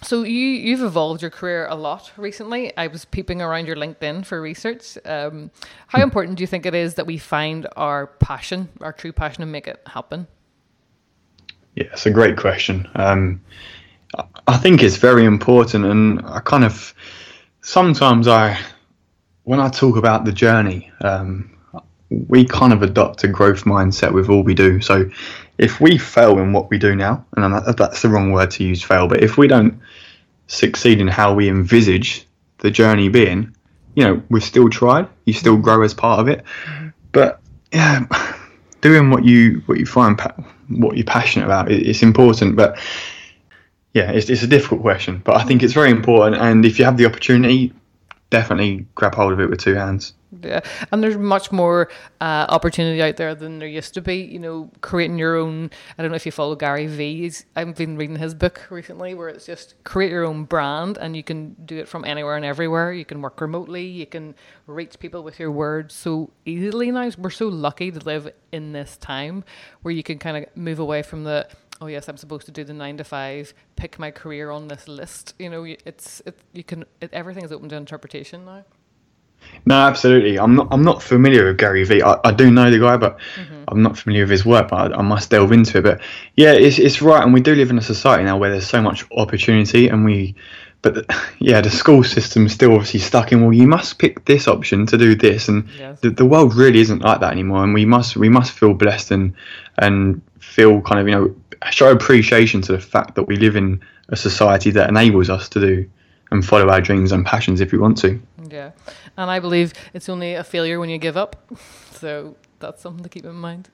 So 0.02 0.25
you 0.25 0.47
you've 0.47 0.83
evolved 0.83 1.23
your 1.23 1.31
career 1.31 1.69
a 1.69 1.76
lot 1.76 2.11
recently. 2.16 2.76
I 2.76 2.88
was 2.88 3.04
peeping 3.04 3.40
around 3.40 3.66
your 3.66 3.76
LinkedIn 3.76 4.26
for 4.26 4.40
research. 4.40 4.99
Um, 5.04 5.52
how 5.87 5.99
hmm. 5.99 6.04
important 6.04 6.37
do 6.37 6.43
you 6.43 6.49
think 6.49 6.66
it 6.66 6.75
is 6.75 6.95
that 6.95 7.07
we 7.07 7.16
find 7.16 7.69
our 7.76 8.09
passion, 8.09 8.71
our 8.81 8.93
true 8.93 9.12
passion, 9.12 9.45
and 9.45 9.52
make 9.52 9.69
it 9.69 9.81
happen? 9.87 10.26
Yeah, 11.75 11.85
it's 11.93 12.07
a 12.07 12.11
great 12.11 12.37
question. 12.37 12.89
Um, 12.95 13.41
I 14.47 14.57
think 14.57 14.83
it's 14.83 14.97
very 14.97 15.25
important, 15.25 15.85
and 15.85 16.21
I 16.27 16.41
kind 16.41 16.65
of 16.65 16.95
sometimes 17.61 18.27
I, 18.27 18.59
when 19.45 19.61
I 19.61 19.69
talk 19.69 19.97
about 19.97 20.25
the 20.25 20.33
journey, 20.33 20.91
um, 21.00 21.57
we 22.11 22.45
kind 22.45 22.73
of 22.73 22.83
adopt 22.83 23.23
a 23.23 23.29
growth 23.29 23.65
mindset 23.65 24.12
with 24.12 24.29
all 24.29 24.43
we 24.43 24.55
do. 24.55 24.81
So 24.81 25.09
if 25.59 25.81
we 25.81 25.97
fail 25.97 26.39
in 26.39 26.53
what 26.53 26.71
we 26.71 26.79
do 26.79 26.97
now, 26.97 27.25
and 27.37 27.55
that's 27.79 28.03
the 28.03 28.09
wrong 28.09 28.33
word 28.33 28.50
to 28.53 28.65
use, 28.65 28.83
fail, 28.83 29.07
but 29.07 29.23
if 29.23 29.39
we 29.39 29.47
don't 29.47 29.81
succeed 30.49 31.00
in 31.00 31.07
how 31.07 31.35
we 31.35 31.49
envisage 31.49 32.27
the 32.59 32.71
journey 32.71 33.09
being, 33.09 33.55
you 33.95 34.05
know, 34.05 34.23
we've 34.29 34.43
still 34.43 34.69
tried. 34.69 35.09
You 35.25 35.33
still 35.33 35.57
grow 35.57 35.83
as 35.83 35.95
part 35.95 36.19
of 36.21 36.29
it, 36.29 36.45
but 37.12 37.41
yeah, 37.73 38.07
doing 38.80 39.10
what 39.10 39.25
you 39.25 39.62
what 39.66 39.78
you 39.78 39.87
find 39.87 40.20
what 40.68 40.96
you're 40.96 41.04
passionate 41.04 41.44
about 41.44 41.70
it's 41.70 42.02
important 42.02 42.56
but 42.56 42.78
yeah 43.94 44.10
it's, 44.10 44.30
it's 44.30 44.42
a 44.42 44.46
difficult 44.46 44.80
question 44.80 45.20
but 45.25 45.37
i 45.37 45.44
think 45.44 45.62
it's 45.62 45.72
very 45.72 45.90
important 45.90 46.40
and 46.40 46.64
if 46.64 46.78
you 46.78 46.84
have 46.84 46.96
the 46.96 47.06
opportunity 47.06 47.72
definitely 48.30 48.87
grab 48.94 49.14
hold 49.14 49.32
of 49.32 49.40
it 49.40 49.50
with 49.50 49.60
two 49.60 49.75
hands 49.75 50.14
yeah, 50.42 50.60
and 50.92 51.02
there's 51.02 51.16
much 51.18 51.50
more 51.50 51.88
uh, 52.20 52.46
opportunity 52.49 53.02
out 53.02 53.16
there 53.16 53.34
than 53.34 53.58
there 53.58 53.66
used 53.66 53.94
to 53.94 54.00
be. 54.00 54.16
You 54.18 54.38
know, 54.38 54.70
creating 54.80 55.18
your 55.18 55.37
own. 55.37 55.70
I 55.99 56.02
don't 56.02 56.10
know 56.10 56.16
if 56.16 56.25
you 56.25 56.32
follow 56.32 56.54
Gary 56.54 56.87
Vee. 56.87 57.32
I've 57.56 57.75
been 57.75 57.96
reading 57.96 58.16
his 58.16 58.34
book 58.34 58.66
recently, 58.70 59.14
where 59.14 59.28
it's 59.28 59.46
just 59.46 59.75
create 59.84 60.12
your 60.12 60.25
own 60.25 60.44
brand, 60.44 60.99
and 60.99 61.16
you 61.16 61.25
can 61.25 61.56
do 61.64 61.78
it 61.78 61.88
from 61.88 62.04
anywhere 62.04 62.37
and 62.37 62.44
everywhere. 62.44 62.92
You 62.92 63.04
can 63.04 63.20
work 63.22 63.40
remotely. 63.40 63.84
You 63.84 64.06
can 64.06 64.37
reach 64.66 64.99
people 65.00 65.22
with 65.22 65.40
your 65.40 65.50
words 65.50 65.94
so 65.94 66.30
easily 66.44 66.90
now. 66.92 67.10
We're 67.18 67.30
so 67.30 67.49
lucky 67.49 67.90
to 67.90 67.99
live 67.99 68.32
in 68.52 68.72
this 68.72 68.96
time 68.96 69.44
where 69.82 69.92
you 69.92 70.04
can 70.04 70.18
kind 70.18 70.37
of 70.37 70.56
move 70.56 70.78
away 70.78 71.02
from 71.02 71.25
the 71.25 71.49
oh 71.80 71.87
yes, 71.87 72.08
I'm 72.08 72.16
supposed 72.16 72.46
to 72.46 72.52
do 72.52 72.64
the 72.64 72.75
nine 72.75 72.96
to 72.99 73.04
five, 73.04 73.54
pick 73.76 73.99
my 73.99 74.10
career 74.10 74.50
on 74.50 74.68
this 74.68 74.87
list. 74.88 75.34
You 75.38 75.50
know, 75.50 75.64
it's 75.64 76.20
it, 76.26 76.38
you 76.52 76.64
can 76.64 76.84
it, 77.00 77.10
everything 77.12 77.44
is 77.44 77.52
open 77.52 77.68
to 77.70 77.76
interpretation 77.76 78.44
now. 78.44 78.64
No, 79.64 79.75
absolutely. 79.75 80.38
I'm 80.38 80.54
not. 80.54 80.68
I'm 80.70 80.82
not 80.82 81.02
familiar 81.02 81.46
with 81.46 81.56
Gary 81.58 81.82
Vee. 81.84 82.02
I, 82.02 82.18
I 82.25 82.30
do 82.30 82.50
know 82.50 82.70
the 82.70 82.78
guy, 82.78 82.96
but 82.99 83.18
Mm-hmm. 83.37 83.64
I'm 83.68 83.82
not 83.82 83.96
familiar 83.96 84.25
with 84.25 84.30
his 84.30 84.44
work. 84.44 84.68
But 84.68 84.92
I, 84.92 84.99
I 84.99 85.02
must 85.02 85.30
delve 85.30 85.52
into 85.52 85.78
it. 85.78 85.82
But 85.82 86.00
yeah, 86.37 86.52
it's 86.52 86.78
it's 86.78 87.00
right, 87.00 87.22
and 87.22 87.32
we 87.32 87.40
do 87.40 87.54
live 87.54 87.70
in 87.70 87.78
a 87.78 87.82
society 87.82 88.25
now 88.25 88.37
where 88.37 88.50
there's 88.50 88.66
so 88.68 88.82
much 88.82 89.04
opportunity, 89.16 89.88
and 89.88 90.04
we. 90.04 90.34
But 90.82 90.94
the, 90.94 91.20
yeah, 91.38 91.62
the 91.62 91.70
school 91.70 92.04
system's 92.04 92.52
still 92.52 92.72
obviously 92.75 93.00
stuck 93.00 93.32
in. 93.32 93.40
Well, 93.40 93.52
you 93.54 93.66
must 93.66 93.99
pick 93.99 94.25
this 94.26 94.46
option 94.46 94.84
to 94.87 94.99
do 94.99 95.14
this, 95.14 95.49
and 95.49 95.66
Yes. 95.78 96.00
the, 96.00 96.10
the 96.10 96.26
world 96.26 96.54
really 96.54 96.80
isn't 96.80 97.00
like 97.00 97.20
that 97.20 97.32
anymore. 97.32 97.64
And 97.64 97.72
we 97.72 97.87
must 97.87 98.16
we 98.18 98.28
must 98.28 98.52
feel 98.52 98.75
blessed 98.75 99.10
and 99.10 99.32
and 99.78 100.20
feel 100.38 100.82
kind 100.82 101.00
of 101.00 101.08
you 101.08 101.14
know 101.14 101.34
show 101.69 101.90
appreciation 101.90 102.62
to 102.62 102.73
the 102.73 102.81
fact 102.81 103.14
that 103.17 103.25
we 103.25 103.37
live 103.37 103.57
in 103.57 103.83
a 104.09 104.17
society 104.17 104.71
that 104.71 104.88
enables 104.88 105.29
us 105.29 105.49
to 105.50 105.61
do 105.61 105.90
and 106.31 106.45
follow 106.45 106.69
our 106.69 106.81
dreams 106.81 107.12
and 107.12 107.26
passions 107.26 107.61
if 107.61 107.73
we 107.73 107.79
want 107.79 107.99
to. 107.99 108.21
Yeah. 108.49 108.71
And 109.17 109.31
I 109.31 109.40
believe 109.40 109.73
it's 109.93 110.09
only 110.09 110.35
a 110.35 110.45
failure 110.45 110.81
when 110.81 110.88
you 110.88 110.99
give 110.99 111.17
up. 111.17 111.37
So 112.00 112.35
that's 112.61 112.81
something 112.81 113.02
to 113.02 113.11
keep 113.11 113.26
in 113.26 113.35
mind. 113.35 113.69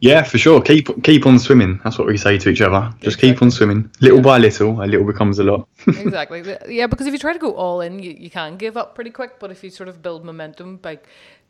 Yeah, 0.00 0.22
for 0.22 0.38
sure. 0.38 0.62
Keep 0.62 1.04
keep 1.04 1.26
on 1.26 1.38
swimming. 1.38 1.78
That's 1.84 1.98
what 1.98 2.06
we 2.06 2.16
say 2.16 2.38
to 2.38 2.48
each 2.48 2.62
other. 2.62 2.90
Just 3.00 3.18
keep 3.18 3.42
on 3.42 3.50
swimming. 3.50 3.90
Little 4.00 4.22
by 4.22 4.38
little, 4.38 4.82
a 4.82 4.86
little 4.86 5.06
becomes 5.06 5.38
a 5.38 5.44
lot. 5.44 5.68
exactly. 5.86 6.42
Yeah, 6.68 6.86
because 6.86 7.06
if 7.06 7.12
you 7.12 7.18
try 7.18 7.34
to 7.34 7.38
go 7.38 7.54
all 7.54 7.82
in, 7.82 7.98
you, 7.98 8.12
you 8.12 8.30
can 8.30 8.56
give 8.56 8.78
up 8.78 8.94
pretty 8.94 9.10
quick. 9.10 9.38
But 9.38 9.50
if 9.50 9.62
you 9.62 9.68
sort 9.68 9.90
of 9.90 10.00
build 10.00 10.24
momentum 10.24 10.78
by 10.78 11.00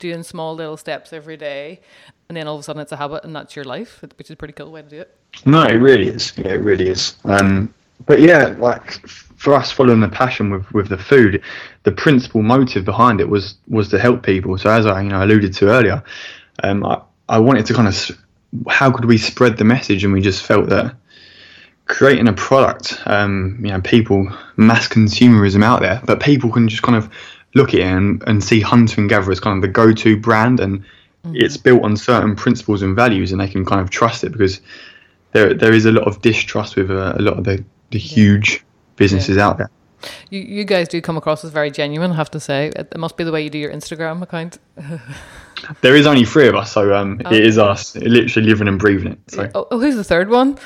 doing 0.01 0.25
small 0.25 0.55
little 0.55 0.77
steps 0.77 1.13
every 1.13 1.37
day, 1.37 1.81
and 2.29 2.37
then 2.37 2.49
all 2.49 2.57
of 2.57 2.61
a 2.61 2.63
sudden 2.65 2.83
it's 2.83 2.93
a 2.93 2.97
habit 2.97 3.23
and 3.25 3.37
that's 3.37 3.55
your 3.55 3.65
life, 3.65 4.03
which 4.19 4.27
is 4.27 4.33
a 4.33 4.37
pretty 4.37 4.55
cool 4.55 4.73
way 4.73 4.83
to 4.83 4.89
do 4.89 5.01
it. 5.01 5.17
no, 5.47 5.63
it 5.63 5.75
really 5.75 6.09
is. 6.09 6.33
Yeah, 6.37 6.55
it 6.55 6.63
really 6.63 6.89
is. 6.89 7.17
Um, 7.25 7.73
but 8.07 8.21
yeah, 8.21 8.55
like 8.59 9.07
for 9.07 9.55
us 9.55 9.71
following 9.71 10.01
the 10.01 10.09
passion 10.09 10.51
with, 10.51 10.71
with 10.73 10.89
the 10.89 10.99
food, 10.99 11.43
the 11.85 11.93
principal 11.93 12.43
motive 12.43 12.85
behind 12.85 13.21
it 13.21 13.29
was 13.29 13.55
was 13.69 13.89
to 13.91 13.99
help 13.99 14.25
people. 14.25 14.59
So 14.59 14.71
as 14.71 14.87
I 14.87 15.03
you 15.03 15.11
know 15.11 15.23
alluded 15.23 15.55
to 15.55 15.69
earlier, 15.69 16.03
um, 16.65 16.85
I 16.85 17.01
I 17.29 17.39
wanted 17.39 17.65
to 17.67 17.75
kind 17.75 17.87
of 17.87 18.11
how 18.69 18.91
could 18.91 19.05
we 19.05 19.19
spread 19.19 19.57
the 19.57 19.65
message, 19.65 20.05
and 20.05 20.13
we 20.13 20.21
just 20.21 20.45
felt 20.45 20.69
that 20.69 20.95
creating 21.87 22.29
a 22.29 22.33
product, 22.33 23.01
um, 23.07 23.59
you 23.61 23.71
know, 23.71 23.81
people 23.81 24.29
mass 24.57 24.89
consumerism 24.89 25.65
out 25.65 25.81
there, 25.81 26.01
but 26.05 26.21
people 26.21 26.51
can 26.51 26.69
just 26.69 26.83
kind 26.83 26.97
of 26.97 27.11
look 27.55 27.71
at 27.71 27.81
it 27.81 27.83
and, 27.83 28.23
and 28.27 28.45
see 28.45 28.61
Hunter 28.61 29.01
and 29.01 29.11
Gather 29.11 29.31
as 29.33 29.41
kind 29.41 29.57
of 29.57 29.63
the 29.63 29.69
go-to 29.69 30.17
brand, 30.17 30.61
and 30.61 30.85
it's 31.33 31.57
built 31.57 31.83
on 31.83 31.97
certain 31.97 32.37
principles 32.37 32.83
and 32.83 32.95
values, 32.97 33.33
and 33.33 33.41
they 33.41 33.49
can 33.49 33.65
kind 33.65 33.81
of 33.81 33.91
trust 33.91 34.25
it 34.25 34.31
because 34.31 34.61
there 35.33 35.55
there 35.55 35.73
is 35.73 35.85
a 35.85 35.93
lot 35.93 36.07
of 36.07 36.23
distrust 36.23 36.77
with 36.77 36.91
uh, 36.91 37.15
a 37.17 37.23
lot 37.23 37.39
of 37.39 37.45
the, 37.45 37.65
the 37.91 37.99
huge 37.99 38.65
businesses 38.97 39.37
out 39.39 39.59
there. 39.59 39.71
You, 40.31 40.41
you 40.41 40.65
guys 40.65 40.89
do 40.89 41.01
come 41.01 41.17
across 41.17 41.45
as 41.45 41.51
very 41.51 41.71
genuine, 41.71 42.13
I 42.13 42.17
have 42.17 42.31
to 42.33 42.41
say. 42.41 42.73
It, 42.77 42.97
must 42.97 43.17
be 43.17 43.25
the 43.25 43.33
way 43.33 43.43
you 43.43 43.51
do 43.51 43.59
your 43.59 43.73
Instagram 43.73 44.23
account. 44.23 44.59
There 45.83 45.95
is 45.95 46.07
only 46.07 46.25
three 46.25 46.49
of 46.49 46.55
us, 46.55 46.73
so 46.73 46.95
um, 46.95 47.21
it 47.21 47.45
is 47.45 47.59
us, 47.59 47.95
literally 47.95 48.49
living 48.49 48.67
and 48.67 48.79
breathing 48.79 49.13
it. 49.13 49.19
So 49.29 49.51
Oh, 49.55 49.67
oh, 49.71 49.79
who's 49.79 49.95
the 49.95 50.05
third 50.05 50.31
one? 50.31 50.59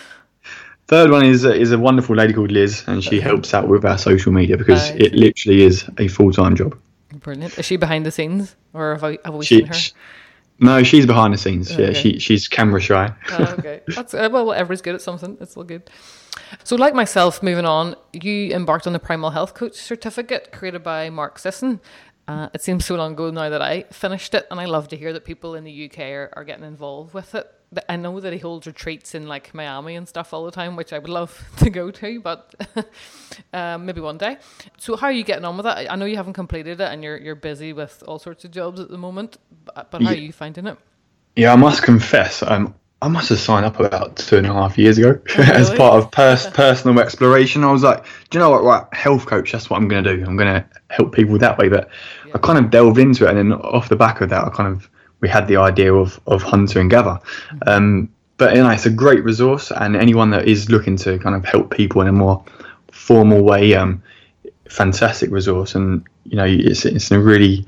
third 0.87 1.11
one 1.11 1.25
is 1.25 1.45
is 1.45 1.73
a 1.73 1.79
wonderful 1.79 2.14
lady 2.14 2.33
called 2.33 2.53
Liz, 2.53 2.85
and 2.87 3.03
she 3.03 3.21
helps 3.21 3.55
out 3.55 3.67
with 3.69 3.85
our 3.85 3.99
social 3.99 4.31
media 4.33 4.57
because 4.57 4.91
Nice. 4.91 5.00
it 5.00 5.14
literally 5.14 5.62
is 5.62 5.85
a 5.99 6.07
full 6.07 6.33
time 6.33 6.55
job. 6.55 6.79
Brilliant. 7.12 7.59
Is 7.59 7.67
she 7.67 7.76
behind 7.76 8.07
the 8.07 8.12
scenes, 8.12 8.55
or 8.73 8.93
have, 8.95 9.03
I, 9.05 9.19
have 9.25 9.35
we 9.35 9.45
She, 9.45 9.59
seen 9.59 9.67
her? 9.67 9.75
sh- 9.75 9.93
no, 10.61 10.83
she's 10.85 11.07
behind 11.07 11.35
the 11.35 11.38
scenes. 11.38 11.76
Yeah, 11.76 11.93
she 11.93 12.21
she's 12.21 12.47
camera 12.47 12.81
shy. 12.81 13.12
Oh, 13.33 13.55
okay. 13.59 13.81
That's 13.88 14.14
uh, 14.14 14.29
well, 14.31 14.53
everybody's 14.53 14.83
good 14.83 14.95
at 14.95 15.03
something. 15.03 15.37
It's 15.41 15.57
all 15.57 15.64
good. 15.64 15.91
So, 16.64 16.76
like 16.76 16.95
myself, 16.95 17.43
moving 17.43 17.64
on, 17.67 17.97
you 18.12 18.53
embarked 18.53 18.87
on 18.87 18.93
the 18.93 18.99
Primal 18.99 19.31
Health 19.31 19.55
Coach 19.55 19.75
certificate 19.75 20.53
created 20.53 20.83
by 20.83 21.11
Mark 21.11 21.38
Sisson. 21.38 21.81
Uh, 22.26 22.49
it 22.55 22.62
seems 22.62 22.87
so 22.87 22.95
long 22.95 23.12
ago 23.12 23.31
now 23.31 23.50
that 23.50 23.61
I 23.61 23.83
finished 23.93 24.35
it, 24.35 24.47
and 24.50 24.59
I 24.59 24.64
love 24.64 24.88
to 24.88 24.97
hear 24.97 25.12
that 25.12 25.25
people 25.25 25.55
in 25.55 25.64
the 25.64 25.91
UK 25.91 25.99
are, 26.00 26.31
are 26.35 26.45
getting 26.45 26.64
involved 26.64 27.12
with 27.12 27.35
it. 27.35 27.50
I 27.88 27.97
know 27.97 28.21
that 28.21 28.33
he 28.33 28.38
holds 28.38 28.67
retreats 28.67 29.14
in 29.14 29.26
like 29.26 29.53
Miami 29.53 29.97
and 29.97 30.09
stuff 30.09 30.33
all 30.33 30.45
the 30.45 30.53
time, 30.53 30.76
which 30.76 30.93
I 30.93 30.99
would 30.99 31.11
love 31.11 31.45
to 31.59 31.71
go 31.71 31.91
to, 31.91 32.21
but 32.21 32.55
um, 33.53 33.85
maybe 33.87 34.00
one 34.00 34.17
day. 34.17 34.38
So, 34.79 34.97
how 34.97 35.09
are 35.09 35.12
you 35.12 35.25
getting 35.25 35.45
on 35.45 35.57
with 35.57 35.64
that? 35.64 35.91
I- 35.91 35.97
know 35.97 36.07
you 36.07 36.17
haven't 36.17 36.35
completed 36.35 36.81
it, 36.81 36.93
and 36.93 37.03
you're 37.03 37.19
you're 37.19 37.35
busy 37.35 37.73
with 37.73 38.03
all 38.07 38.19
sorts 38.19 38.45
of 38.45 38.53
jobs 38.53 38.81
at 38.81 38.91
the 38.91 38.99
moment. 38.99 39.37
But, 39.64 39.91
but 39.91 40.03
how 40.03 40.11
are 40.11 40.14
you 40.14 40.33
finding 40.33 40.67
it? 40.67 40.79
Yeah, 41.37 41.53
I 41.53 41.57
must 41.57 41.83
confess, 41.83 42.43
um, 42.43 42.75
I 43.05 43.09
must 43.09 43.29
have 43.29 43.39
signed 43.39 43.67
up 43.67 43.79
about 43.81 44.17
two 44.17 44.39
and 44.39 44.47
a 44.47 44.53
half 44.55 44.79
years 44.79 44.97
ago 44.97 45.21
as 45.37 45.69
really? 45.69 45.77
part 45.77 46.03
of 46.03 46.11
pers- 46.11 46.47
personal 46.47 46.99
exploration. 46.99 47.63
I 47.63 47.71
was 47.71 47.83
like, 47.83 48.03
do 48.31 48.39
you 48.39 48.41
know 48.41 48.49
what? 48.49 48.65
Right, 48.65 48.83
health 48.95 49.27
coach. 49.27 49.53
That's 49.53 49.69
what 49.69 49.77
I'm 49.77 49.89
going 49.89 50.03
to 50.05 50.17
do. 50.17 50.25
I'm 50.25 50.39
going 50.39 50.55
to 50.55 50.65
help 50.89 51.15
people 51.15 51.37
that 51.37 51.59
way. 51.59 51.69
But 51.69 51.91
I 52.35 52.39
kind 52.39 52.59
of 52.59 52.71
delved 52.71 52.97
into 52.97 53.27
it, 53.27 53.37
and 53.37 53.37
then 53.37 53.53
off 53.53 53.91
the 53.91 53.97
back 53.97 54.23
of 54.23 54.31
that, 54.31 54.43
I 54.47 54.49
kind 54.49 54.75
of 54.75 54.89
we 55.21 55.29
had 55.29 55.47
the 55.49 55.59
idea 55.59 55.93
of 55.93 56.19
of 56.27 56.43
hunter 56.43 56.81
and 56.81 56.89
gather. 56.89 57.19
Um, 57.67 58.09
but 58.39 58.57
you 58.57 58.63
know, 58.63 58.71
it's 58.71 58.87
a 58.87 58.91
great 58.91 59.23
resource, 59.23 59.71
and 59.71 59.97
anyone 59.97 60.31
that 60.31 60.49
is 60.49 60.71
looking 60.71 60.97
to 60.99 61.19
kind 61.19 61.37
of 61.37 61.45
help 61.45 61.77
people 61.77 62.01
in 62.01 62.09
a 62.09 62.13
more 62.13 62.43
formal 62.91 63.43
way, 63.43 63.75
um, 63.75 64.03
fantastic 64.71 65.31
resource. 65.31 65.75
And 65.75 66.07
you 66.25 66.37
know, 66.37 66.47
it's 66.47 66.87
it's 66.87 67.11
a 67.11 67.21
really, 67.21 67.67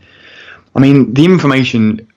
I 0.75 0.81
mean, 0.81 1.13
the 1.13 1.27
information 1.27 2.11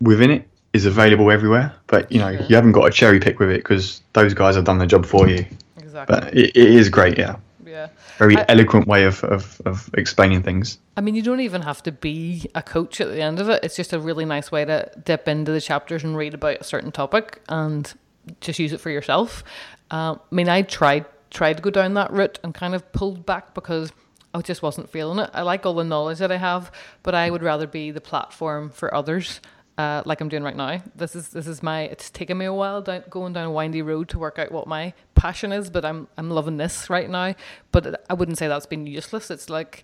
within 0.00 0.30
it 0.30 0.48
is 0.74 0.84
available 0.84 1.30
everywhere, 1.30 1.72
but 1.86 2.10
you 2.12 2.18
know 2.18 2.36
Sure. 2.36 2.46
you 2.48 2.56
haven't 2.56 2.72
got 2.72 2.84
to 2.84 2.90
cherry 2.90 3.20
pick 3.20 3.38
with 3.38 3.48
it 3.50 3.58
because 3.58 4.02
those 4.12 4.34
guys 4.34 4.56
have 4.56 4.64
done 4.64 4.78
the 4.78 4.86
job 4.86 5.06
for 5.06 5.28
you. 5.28 5.46
Exactly. 5.78 6.14
But 6.14 6.34
it, 6.36 6.50
it 6.56 6.68
is 6.74 6.88
great, 6.90 7.16
yeah. 7.16 7.36
yeah. 7.64 7.88
Very 8.18 8.36
I- 8.36 8.44
eloquent 8.48 8.86
way 8.88 9.04
of, 9.04 9.22
of, 9.24 9.60
of 9.64 9.88
explaining 9.94 10.42
things. 10.42 10.78
I 10.96 11.00
mean, 11.00 11.14
you 11.14 11.22
don't 11.22 11.40
even 11.40 11.62
have 11.62 11.82
to 11.84 11.92
be 11.92 12.50
a 12.54 12.62
coach 12.62 13.00
at 13.00 13.08
the 13.08 13.22
end 13.22 13.38
of 13.40 13.48
it. 13.48 13.64
It's 13.64 13.76
just 13.76 13.92
a 13.92 14.00
really 14.00 14.24
nice 14.24 14.50
way 14.52 14.64
to 14.64 14.90
dip 15.04 15.28
into 15.28 15.52
the 15.52 15.60
chapters 15.60 16.02
and 16.04 16.16
read 16.16 16.34
about 16.34 16.60
a 16.60 16.64
certain 16.64 16.90
topic 16.92 17.40
and 17.48 17.92
just 18.40 18.58
use 18.58 18.72
it 18.72 18.80
for 18.80 18.90
yourself. 18.90 19.44
Um, 19.90 20.20
I 20.30 20.34
mean, 20.34 20.48
I 20.48 20.62
tried 20.62 21.06
tried 21.30 21.56
to 21.56 21.62
go 21.62 21.70
down 21.70 21.94
that 21.94 22.12
route 22.12 22.38
and 22.44 22.54
kind 22.54 22.74
of 22.76 22.92
pulled 22.92 23.26
back 23.26 23.54
because 23.54 23.92
I 24.32 24.40
just 24.40 24.62
wasn't 24.62 24.88
feeling 24.90 25.18
it. 25.18 25.30
I 25.34 25.42
like 25.42 25.66
all 25.66 25.74
the 25.74 25.84
knowledge 25.84 26.18
that 26.18 26.30
I 26.32 26.36
have, 26.36 26.70
but 27.02 27.14
I 27.14 27.30
would 27.30 27.42
rather 27.42 27.66
be 27.66 27.90
the 27.92 28.00
platform 28.00 28.70
for 28.70 28.92
others. 28.94 29.40
Uh, 29.76 30.02
like 30.06 30.20
I'm 30.20 30.28
doing 30.28 30.44
right 30.44 30.56
now. 30.56 30.80
This 30.94 31.16
is 31.16 31.30
this 31.30 31.48
is 31.48 31.62
my. 31.62 31.82
It's 31.82 32.08
taken 32.08 32.38
me 32.38 32.44
a 32.44 32.52
while 32.52 32.80
down, 32.80 33.02
going 33.10 33.32
down 33.32 33.46
a 33.46 33.50
windy 33.50 33.82
road 33.82 34.08
to 34.10 34.18
work 34.18 34.38
out 34.38 34.52
what 34.52 34.68
my 34.68 34.94
passion 35.16 35.52
is, 35.52 35.68
but 35.68 35.84
I'm 35.84 36.06
I'm 36.16 36.30
loving 36.30 36.58
this 36.58 36.88
right 36.88 37.10
now. 37.10 37.34
But 37.72 38.04
I 38.08 38.14
wouldn't 38.14 38.38
say 38.38 38.46
that's 38.46 38.66
been 38.66 38.86
useless. 38.86 39.30
It's 39.30 39.50
like 39.50 39.82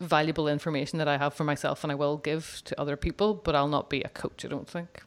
valuable 0.00 0.48
information 0.48 0.98
that 0.98 1.08
I 1.08 1.16
have 1.16 1.34
for 1.34 1.44
myself 1.44 1.84
and 1.84 1.90
I 1.90 1.94
will 1.94 2.16
give 2.18 2.62
to 2.66 2.78
other 2.80 2.96
people, 2.96 3.34
but 3.34 3.54
I'll 3.54 3.68
not 3.68 3.88
be 3.88 4.02
a 4.02 4.08
coach, 4.08 4.44
I 4.44 4.48
don't 4.48 4.68
think. 4.68 5.02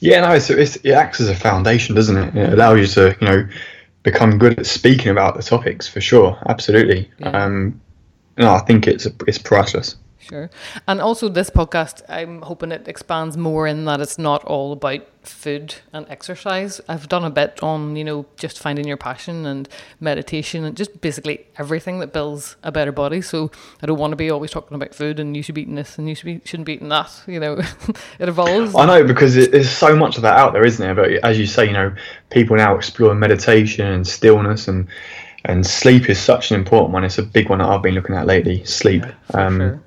Yeah, 0.00 0.20
no, 0.20 0.32
it's, 0.32 0.50
it 0.50 0.90
acts 0.90 1.20
as 1.20 1.28
a 1.28 1.34
foundation, 1.34 1.94
doesn't 1.94 2.16
it? 2.16 2.36
It 2.36 2.52
allows 2.52 2.80
you 2.80 2.86
to, 2.88 3.16
you 3.20 3.26
know, 3.26 3.48
become 4.02 4.36
good 4.36 4.58
at 4.58 4.66
speaking 4.66 5.12
about 5.12 5.36
the 5.36 5.42
topics 5.42 5.86
for 5.86 6.00
sure. 6.00 6.36
Absolutely. 6.48 7.08
Yeah. 7.20 7.30
Um, 7.30 7.80
no, 8.36 8.52
I 8.52 8.60
think 8.60 8.88
it's 8.88 9.06
it's 9.26 9.38
priceless. 9.38 9.96
Sure. 10.22 10.50
And 10.86 11.00
also, 11.00 11.28
this 11.28 11.50
podcast, 11.50 12.02
I'm 12.08 12.42
hoping 12.42 12.70
it 12.70 12.86
expands 12.86 13.36
more 13.36 13.66
in 13.66 13.84
that 13.86 14.00
it's 14.00 14.18
not 14.18 14.44
all 14.44 14.72
about 14.72 15.02
food 15.26 15.74
and 15.92 16.06
exercise. 16.08 16.80
I've 16.88 17.08
done 17.08 17.24
a 17.24 17.30
bit 17.30 17.62
on, 17.62 17.96
you 17.96 18.04
know, 18.04 18.26
just 18.36 18.58
finding 18.58 18.86
your 18.86 18.96
passion 18.96 19.46
and 19.46 19.68
meditation 20.00 20.64
and 20.64 20.76
just 20.76 21.00
basically 21.00 21.46
everything 21.58 21.98
that 22.00 22.12
builds 22.12 22.56
a 22.62 22.70
better 22.70 22.92
body. 22.92 23.20
So 23.20 23.50
I 23.82 23.86
don't 23.86 23.98
want 23.98 24.12
to 24.12 24.16
be 24.16 24.30
always 24.30 24.50
talking 24.50 24.74
about 24.74 24.94
food 24.94 25.18
and 25.18 25.36
you 25.36 25.42
should 25.42 25.54
be 25.54 25.62
eating 25.62 25.74
this 25.74 25.98
and 25.98 26.08
you 26.08 26.14
should 26.14 26.26
be, 26.26 26.40
shouldn't 26.44 26.66
be 26.66 26.74
eating 26.74 26.88
that. 26.88 27.10
You 27.26 27.40
know, 27.40 27.52
it 28.18 28.28
evolves. 28.28 28.74
I 28.74 28.86
know 28.86 29.04
because 29.04 29.36
it, 29.36 29.52
there's 29.52 29.70
so 29.70 29.96
much 29.96 30.16
of 30.16 30.22
that 30.22 30.38
out 30.38 30.52
there, 30.52 30.64
isn't 30.64 30.84
there? 30.84 30.94
But 30.94 31.12
as 31.24 31.38
you 31.38 31.46
say, 31.46 31.66
you 31.66 31.72
know, 31.72 31.94
people 32.30 32.56
now 32.56 32.76
explore 32.76 33.14
meditation 33.14 33.86
and 33.86 34.06
stillness 34.06 34.68
and 34.68 34.88
and 35.44 35.66
sleep 35.66 36.08
is 36.08 36.20
such 36.20 36.52
an 36.52 36.56
important 36.56 36.92
one. 36.92 37.02
It's 37.02 37.18
a 37.18 37.22
big 37.22 37.48
one 37.48 37.58
that 37.58 37.68
I've 37.68 37.82
been 37.82 37.94
looking 37.94 38.14
at 38.14 38.26
lately. 38.26 38.64
Sleep 38.64 39.04
For 39.30 39.40
um, 39.40 39.58
sure. 39.58 39.82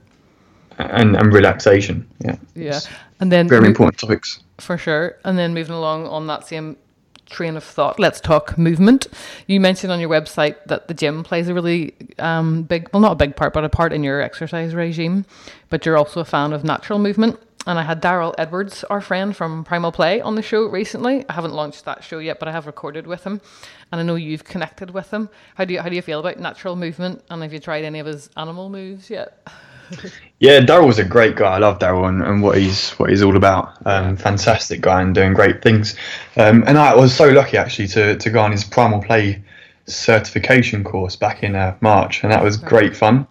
And 0.77 1.15
and 1.15 1.33
relaxation. 1.33 2.07
Yeah, 2.19 2.35
Yeah. 2.53 2.79
And 3.19 3.31
then 3.31 3.47
very 3.47 3.61
mo- 3.61 3.67
important 3.67 3.97
topics. 3.97 4.39
For 4.57 4.77
sure. 4.77 5.17
And 5.23 5.37
then 5.37 5.53
moving 5.53 5.75
along 5.75 6.07
on 6.07 6.27
that 6.27 6.47
same 6.47 6.77
train 7.25 7.57
of 7.57 7.63
thought, 7.63 7.99
let's 7.99 8.21
talk 8.21 8.57
movement. 8.57 9.07
You 9.47 9.59
mentioned 9.59 9.91
on 9.91 9.99
your 9.99 10.09
website 10.09 10.55
that 10.67 10.87
the 10.87 10.93
gym 10.93 11.23
plays 11.23 11.47
a 11.47 11.53
really 11.53 11.93
um, 12.19 12.63
big, 12.63 12.89
well, 12.93 13.01
not 13.01 13.13
a 13.13 13.15
big 13.15 13.35
part, 13.35 13.53
but 13.53 13.63
a 13.63 13.69
part 13.69 13.93
in 13.93 14.03
your 14.03 14.21
exercise 14.21 14.75
regime. 14.75 15.25
But 15.69 15.85
you're 15.85 15.97
also 15.97 16.19
a 16.19 16.25
fan 16.25 16.53
of 16.53 16.63
natural 16.63 16.99
movement. 16.99 17.39
And 17.67 17.79
I 17.79 17.81
had 17.81 17.99
Darryl 17.99 18.35
Edwards, 18.37 18.83
our 18.85 19.01
friend 19.01 19.35
from 19.35 19.63
Primal 19.63 19.91
Play, 19.91 20.21
on 20.21 20.35
the 20.35 20.43
show 20.43 20.65
recently. 20.67 21.25
I 21.27 21.33
haven't 21.33 21.53
launched 21.53 21.85
that 21.85 22.03
show 22.03 22.19
yet, 22.19 22.37
but 22.37 22.47
I 22.47 22.51
have 22.51 22.67
recorded 22.67 23.07
with 23.07 23.23
him, 23.23 23.41
and 23.91 23.99
I 23.99 24.03
know 24.03 24.13
you've 24.13 24.43
connected 24.43 24.91
with 24.91 25.11
him. 25.11 25.29
How 25.55 25.65
do 25.65 25.73
you 25.73 25.81
how 25.81 25.89
do 25.89 25.95
you 25.95 26.03
feel 26.03 26.19
about 26.19 26.37
natural 26.37 26.75
movement? 26.75 27.23
And 27.31 27.41
have 27.41 27.53
you 27.53 27.59
tried 27.59 27.83
any 27.83 27.97
of 27.97 28.05
his 28.05 28.29
animal 28.37 28.69
moves 28.69 29.09
yet? 29.09 29.47
Yeah, 30.39 30.59
Darryl's 30.59 30.99
a 30.99 31.05
great 31.05 31.35
guy. 31.35 31.55
I 31.55 31.57
love 31.59 31.79
Darryl 31.79 32.09
and, 32.09 32.21
and 32.21 32.41
what 32.41 32.57
he's 32.57 32.91
what 32.91 33.09
he's 33.09 33.21
all 33.21 33.37
about. 33.37 33.73
Um, 33.85 34.17
fantastic 34.17 34.81
guy 34.81 35.01
and 35.01 35.15
doing 35.15 35.33
great 35.33 35.61
things. 35.61 35.95
Um, 36.35 36.63
and 36.67 36.77
I 36.77 36.95
was 36.95 37.15
so 37.15 37.29
lucky 37.29 37.57
actually 37.57 37.87
to, 37.89 38.17
to 38.17 38.29
go 38.29 38.41
on 38.41 38.51
his 38.51 38.63
Primal 38.63 39.01
Play 39.01 39.43
certification 39.87 40.83
course 40.83 41.15
back 41.15 41.43
in 41.43 41.55
uh, 41.55 41.77
March, 41.79 42.23
and 42.23 42.31
that 42.31 42.43
was 42.43 42.57
great 42.57 42.95
fun. 42.95 43.27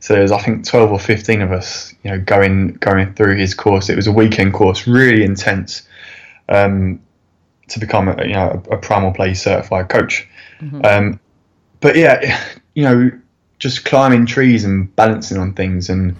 So 0.00 0.14
there's 0.14 0.32
I 0.32 0.38
think, 0.40 0.64
twelve 0.64 0.90
or 0.92 1.00
fifteen 1.00 1.42
of 1.42 1.52
us, 1.52 1.92
you 2.04 2.10
know, 2.10 2.20
going 2.20 2.74
going 2.74 3.12
through 3.14 3.36
his 3.36 3.54
course. 3.54 3.88
It 3.88 3.96
was 3.96 4.06
a 4.06 4.12
weekend 4.12 4.54
course, 4.54 4.86
really 4.86 5.24
intense, 5.24 5.82
um, 6.48 7.00
to 7.68 7.80
become 7.80 8.08
a, 8.08 8.24
you 8.24 8.34
know 8.34 8.62
a, 8.70 8.74
a 8.74 8.78
primal 8.78 9.12
play 9.12 9.34
certified 9.34 9.88
coach. 9.88 10.26
Um, 10.84 11.20
but 11.80 11.96
yeah, 11.96 12.40
you 12.74 12.84
know, 12.84 13.10
just 13.58 13.84
climbing 13.84 14.26
trees 14.26 14.64
and 14.64 14.94
balancing 14.96 15.38
on 15.38 15.52
things 15.54 15.88
and 15.88 16.16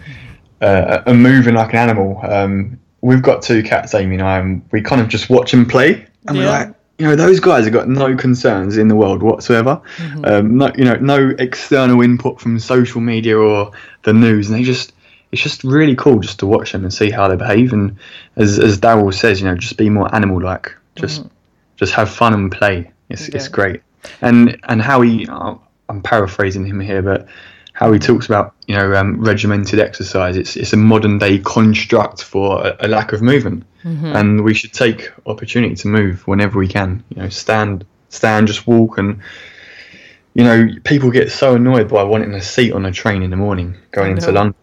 uh, 0.61 1.03
and 1.07 1.23
moving 1.23 1.55
like 1.55 1.71
an 1.71 1.79
animal. 1.79 2.21
Um, 2.23 2.79
we've 3.01 3.23
got 3.23 3.43
two 3.43 3.63
cats, 3.63 3.95
Amy 3.95 4.17
and 4.17 4.25
I, 4.25 4.39
and 4.39 4.63
we 4.73 4.83
kind 4.83 5.01
of 5.01 5.09
just 5.09 5.29
watch 5.31 5.51
them 5.51 5.67
play, 5.67 6.07
and 6.29 6.39
we're 6.39 6.47
like, 6.47 6.75
you 6.99 7.07
know, 7.07 7.17
those 7.17 7.41
guys 7.41 7.65
have 7.65 7.73
got 7.73 7.89
no 7.89 8.17
concerns 8.17 8.79
in 8.79 8.89
the 8.89 8.97
world 8.97 9.23
whatsoever. 9.23 9.81
Um, 10.25 10.57
no, 10.57 10.73
you 10.77 10.85
know, 10.85 10.97
no 10.97 11.35
external 11.39 12.01
input 12.03 12.41
from 12.41 12.59
social 12.59 13.01
media 13.01 13.39
or 13.39 13.71
the 14.03 14.13
news, 14.13 14.49
and 14.49 14.59
they 14.59 14.65
just. 14.65 14.93
It's 15.33 15.43
just 15.43 15.65
really 15.65 15.97
cool 15.97 16.21
just 16.21 16.39
to 16.39 16.47
watch 16.47 16.71
them 16.71 16.85
and 16.85 16.95
see 16.95 17.11
how 17.11 17.27
they 17.27 17.35
behave, 17.37 17.73
and 17.73 17.97
as 18.37 18.61
as 18.61 18.79
Darryl 18.79 19.13
says, 19.13 19.41
you 19.41 19.47
know, 19.49 19.57
just 19.57 19.77
be 19.77 19.91
more 19.91 20.13
animal-like. 20.15 20.73
Just 20.95 21.27
just 21.77 21.93
have 21.95 22.09
fun 22.09 22.33
and 22.33 22.51
play. 22.51 22.91
It's 23.11 23.29
it's 23.29 23.49
great. 23.49 23.83
And 24.23 24.59
and 24.69 24.81
how 24.81 25.01
he, 25.03 25.27
uh, 25.27 25.57
I'm 25.89 26.03
paraphrasing 26.03 26.67
him 26.67 26.81
here, 26.81 27.03
but 27.03 27.29
how 27.77 27.93
he 27.93 27.99
talks 27.99 28.25
about 28.25 28.55
you 28.67 28.75
know 28.75 28.95
um, 28.95 29.21
regimented 29.21 29.79
exercise. 29.79 30.37
It's 30.37 30.57
it's 30.57 30.73
a 30.73 30.77
modern 30.77 31.19
day 31.19 31.39
construct 31.39 32.23
for 32.23 32.67
a, 32.67 32.77
a 32.81 32.89
lack 32.89 33.13
of 33.13 33.23
movement, 33.23 33.65
and 33.85 34.45
we 34.45 34.55
should 34.55 34.73
take 34.73 35.13
opportunity 35.27 35.75
to 35.77 35.89
move 35.89 36.27
whenever 36.27 36.59
we 36.59 36.69
can. 36.69 37.05
You 37.11 37.23
know, 37.23 37.29
stand 37.29 37.85
stand, 38.09 38.47
just 38.47 38.67
walk, 38.67 38.99
and 38.99 39.21
you 40.35 40.43
know 40.43 40.69
people 40.85 41.11
get 41.11 41.31
so 41.31 41.55
annoyed 41.55 41.89
by 41.89 42.03
wanting 42.03 42.33
a 42.35 42.43
seat 42.43 42.73
on 42.73 42.87
a 42.87 42.93
train 42.93 43.23
in 43.23 43.31
the 43.31 43.37
morning 43.37 43.77
going 43.93 44.13
into. 44.13 44.33
London. 44.33 44.55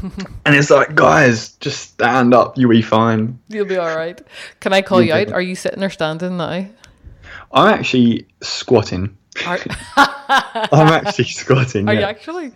and 0.46 0.54
it's 0.54 0.70
like, 0.70 0.94
guys, 0.94 1.52
just 1.54 1.80
stand 1.80 2.32
up. 2.32 2.56
You'll 2.56 2.70
be 2.70 2.82
fine. 2.82 3.38
You'll 3.48 3.66
be 3.66 3.76
all 3.76 3.96
right. 3.96 4.20
Can 4.60 4.72
I 4.72 4.80
call 4.80 5.02
you 5.02 5.12
be 5.12 5.12
out? 5.12 5.32
Are 5.32 5.42
you 5.42 5.56
sitting 5.56 5.82
or 5.82 5.90
standing 5.90 6.36
now? 6.36 6.68
I'm 7.52 7.74
actually 7.74 8.26
squatting. 8.40 9.16
Are, 9.46 9.58
I'm 9.96 10.88
actually 10.88 11.24
squatting. 11.40 11.88
are 11.88 11.94
you 11.94 12.02
actually? 12.02 12.52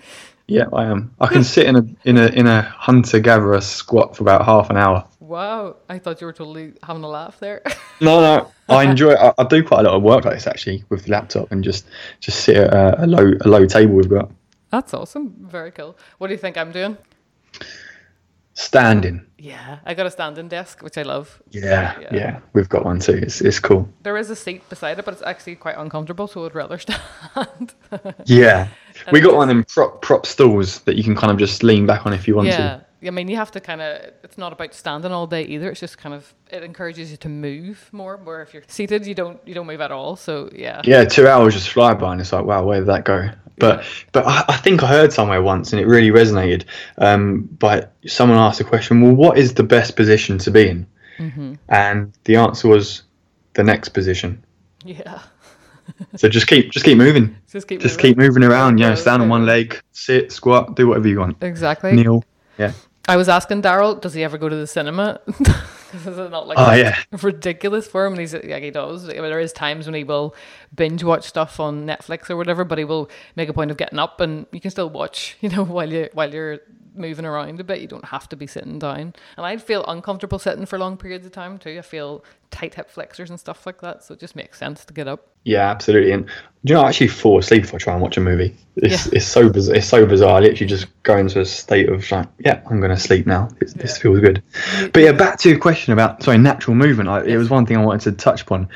yeah, 0.46 0.66
I 0.72 0.84
am. 0.84 1.14
I 1.20 1.26
can 1.28 1.44
sit 1.44 1.66
in 1.66 1.76
a 1.76 1.86
in 2.04 2.18
a 2.18 2.26
in 2.26 2.46
a 2.46 2.62
hunter 2.62 3.20
gatherer 3.20 3.60
squat 3.60 4.16
for 4.16 4.22
about 4.24 4.44
half 4.44 4.70
an 4.70 4.76
hour. 4.76 5.06
Wow, 5.20 5.76
I 5.88 5.98
thought 5.98 6.20
you 6.20 6.26
were 6.26 6.32
totally 6.32 6.74
having 6.82 7.04
a 7.04 7.08
laugh 7.08 7.38
there. 7.38 7.62
No, 8.00 8.20
no, 8.20 8.52
I 8.68 8.84
enjoy. 8.90 9.14
I, 9.14 9.32
I 9.38 9.44
do 9.44 9.62
quite 9.64 9.80
a 9.80 9.82
lot 9.84 9.94
of 9.94 10.02
work 10.02 10.24
like 10.24 10.34
this 10.34 10.46
actually 10.46 10.84
with 10.90 11.04
the 11.04 11.12
laptop 11.12 11.50
and 11.52 11.64
just 11.64 11.86
just 12.20 12.40
sit 12.40 12.56
at 12.56 12.72
a, 12.72 13.04
a 13.04 13.06
low 13.06 13.32
a 13.40 13.48
low 13.48 13.64
table 13.66 13.94
we've 13.94 14.10
got. 14.10 14.30
That's 14.70 14.92
awesome. 14.92 15.34
Very 15.40 15.70
cool. 15.70 15.96
What 16.18 16.28
do 16.28 16.34
you 16.34 16.38
think 16.38 16.56
I'm 16.58 16.72
doing? 16.72 16.96
Standing. 18.54 19.24
Yeah, 19.38 19.78
I 19.86 19.94
got 19.94 20.06
a 20.06 20.10
standing 20.10 20.48
desk, 20.48 20.82
which 20.82 20.98
I 20.98 21.02
love. 21.02 21.42
Yeah, 21.50 21.98
Yeah. 22.00 22.08
yeah, 22.12 22.38
we've 22.52 22.68
got 22.68 22.84
one 22.84 23.00
too. 23.00 23.14
It's 23.14 23.40
it's 23.40 23.58
cool. 23.58 23.88
There 24.02 24.16
is 24.16 24.30
a 24.30 24.36
seat 24.36 24.68
beside 24.68 24.98
it, 24.98 25.04
but 25.04 25.14
it's 25.14 25.22
actually 25.22 25.56
quite 25.56 25.76
uncomfortable, 25.78 26.28
so 26.28 26.44
I'd 26.44 26.54
rather 26.54 26.78
stand. 26.78 27.74
Yeah, 28.26 28.68
we 29.12 29.20
got 29.20 29.34
one 29.34 29.50
in 29.50 29.64
prop 29.64 30.02
prop 30.02 30.26
stools 30.26 30.80
that 30.80 30.96
you 30.96 31.02
can 31.02 31.16
kind 31.16 31.32
of 31.32 31.38
just 31.38 31.62
lean 31.62 31.86
back 31.86 32.06
on 32.06 32.12
if 32.12 32.28
you 32.28 32.36
want 32.36 32.48
yeah. 32.48 32.56
to. 32.56 32.86
I 33.04 33.10
mean, 33.10 33.28
you 33.28 33.36
have 33.36 33.50
to 33.52 33.60
kind 33.60 33.80
of, 33.82 34.12
it's 34.22 34.38
not 34.38 34.52
about 34.52 34.74
standing 34.74 35.12
all 35.12 35.26
day 35.26 35.42
either. 35.44 35.70
It's 35.70 35.80
just 35.80 35.98
kind 35.98 36.14
of, 36.14 36.32
it 36.50 36.62
encourages 36.62 37.10
you 37.10 37.16
to 37.18 37.28
move 37.28 37.88
more, 37.92 38.16
where 38.18 38.42
if 38.42 38.54
you're 38.54 38.62
seated, 38.68 39.06
you 39.06 39.14
don't, 39.14 39.40
you 39.46 39.54
don't 39.54 39.66
move 39.66 39.80
at 39.80 39.90
all. 39.90 40.16
So 40.16 40.48
yeah. 40.54 40.80
Yeah, 40.84 41.04
two 41.04 41.26
hours 41.26 41.54
just 41.54 41.68
fly 41.70 41.94
by, 41.94 42.12
and 42.12 42.20
it's 42.20 42.32
like, 42.32 42.44
wow, 42.44 42.64
where 42.64 42.78
did 42.80 42.88
that 42.88 43.04
go? 43.04 43.28
But 43.58 43.84
but 44.12 44.26
I, 44.26 44.44
I 44.48 44.56
think 44.56 44.82
I 44.82 44.86
heard 44.88 45.12
somewhere 45.12 45.42
once, 45.42 45.72
and 45.72 45.80
it 45.80 45.86
really 45.86 46.10
resonated. 46.10 46.64
Um, 46.98 47.48
but 47.58 47.92
someone 48.06 48.38
asked 48.38 48.58
the 48.58 48.64
question, 48.64 49.00
well, 49.02 49.14
what 49.14 49.36
is 49.38 49.54
the 49.54 49.62
best 49.62 49.94
position 49.94 50.38
to 50.38 50.50
be 50.50 50.68
in? 50.68 50.86
Mm-hmm. 51.18 51.54
And 51.68 52.12
the 52.24 52.36
answer 52.36 52.68
was 52.68 53.02
the 53.54 53.62
next 53.62 53.90
position. 53.90 54.42
Yeah. 54.84 55.20
So 56.16 56.28
just 56.28 56.46
keep 56.46 56.70
just 56.70 56.84
keep 56.84 56.96
moving, 56.96 57.36
Just 57.50 57.66
keep 57.68 57.80
just 57.80 57.96
moving. 57.96 58.10
keep 58.12 58.16
moving 58.18 58.44
around. 58.44 58.78
Yeah, 58.78 58.94
stand 58.94 59.20
on 59.20 59.28
one 59.28 59.44
leg, 59.44 59.78
sit, 59.90 60.30
squat, 60.32 60.74
do 60.76 60.86
whatever 60.88 61.08
you 61.08 61.18
want. 61.18 61.42
Exactly. 61.42 61.92
Kneel. 61.92 62.24
Yeah. 62.56 62.72
I 63.08 63.16
was 63.16 63.28
asking 63.28 63.62
Darryl, 63.62 64.00
does 64.00 64.14
he 64.14 64.22
ever 64.22 64.38
go 64.38 64.48
to 64.48 64.54
the 64.56 64.66
cinema? 64.66 65.20
Is 65.94 66.06
it 66.06 66.30
not 66.30 66.46
like 66.46 66.56
Oh, 66.58 66.72
yeah. 66.72 66.96
ridiculous 67.20 67.86
for 67.86 68.06
him? 68.06 68.12
And 68.14 68.20
he's 68.20 68.32
like, 68.32 68.44
he 68.62 68.70
does. 68.70 69.06
There 69.06 69.40
is 69.40 69.52
times 69.52 69.86
when 69.86 69.94
he 69.94 70.04
will 70.04 70.34
binge 70.74 71.02
watch 71.04 71.24
stuff 71.24 71.60
on 71.60 71.84
Netflix 71.86 72.30
or 72.30 72.36
whatever, 72.36 72.64
but 72.64 72.78
he 72.78 72.84
will 72.84 73.10
make 73.36 73.48
a 73.50 73.52
point 73.52 73.70
of 73.70 73.76
getting 73.76 73.98
up, 73.98 74.20
and 74.20 74.46
you 74.52 74.60
can 74.60 74.70
still 74.70 74.88
watch, 74.88 75.36
you 75.42 75.48
know, 75.50 75.64
while 75.64 75.92
you 75.92 76.08
while 76.14 76.32
you're 76.32 76.60
moving 76.94 77.24
around 77.24 77.60
a 77.60 77.64
bit. 77.64 77.80
You 77.80 77.86
don't 77.86 78.04
have 78.04 78.28
to 78.30 78.36
be 78.36 78.46
sitting 78.46 78.78
down. 78.78 79.14
And 79.36 79.46
I'd 79.46 79.62
feel 79.62 79.84
uncomfortable 79.86 80.38
sitting 80.38 80.66
for 80.66 80.78
long 80.78 80.96
periods 80.96 81.26
of 81.26 81.32
time 81.32 81.58
too. 81.58 81.76
I 81.78 81.82
feel 81.82 82.24
tight 82.50 82.74
hip 82.74 82.90
flexors 82.90 83.30
and 83.30 83.40
stuff 83.40 83.64
like 83.66 83.80
that, 83.80 84.02
so 84.04 84.14
it 84.14 84.20
just 84.20 84.36
makes 84.36 84.58
sense 84.58 84.84
to 84.84 84.92
get 84.94 85.08
up. 85.08 85.26
Yeah, 85.44 85.70
absolutely. 85.70 86.12
And 86.12 86.26
do 86.26 86.30
you 86.64 86.74
know, 86.74 86.82
I 86.82 86.88
actually 86.90 87.08
fall 87.08 87.38
asleep 87.38 87.64
if 87.64 87.74
I 87.74 87.78
try 87.78 87.94
and 87.94 88.02
watch 88.02 88.16
a 88.16 88.20
movie. 88.20 88.54
It's 88.76 89.06
Yeah. 89.06 89.12
it's 89.16 89.26
so 89.26 89.48
bizarre. 89.50 89.76
It's 89.76 89.86
so 89.88 90.06
bizarre. 90.06 90.36
I 90.36 90.40
literally 90.40 90.66
just 90.66 90.86
go 91.02 91.16
into 91.16 91.40
a 91.40 91.44
state 91.44 91.88
of 91.88 92.08
like, 92.10 92.28
yeah, 92.38 92.60
I'm 92.70 92.78
going 92.80 92.90
to 92.94 92.96
sleep 93.00 93.26
now. 93.26 93.48
This, 93.58 93.72
this 93.72 93.98
feels 93.98 94.20
good. 94.20 94.42
But 94.92 95.02
yeah, 95.02 95.12
back 95.12 95.38
to 95.40 95.48
your 95.48 95.58
question 95.58 95.92
about 95.92 96.22
sorry, 96.22 96.38
natural 96.38 96.76
movement. 96.76 97.08
I, 97.08 97.24
it 97.24 97.36
was 97.36 97.50
one 97.50 97.66
thing 97.66 97.76
I 97.76 97.84
wanted 97.84 98.10
to 98.10 98.12
touch 98.24 98.42
upon. 98.42 98.68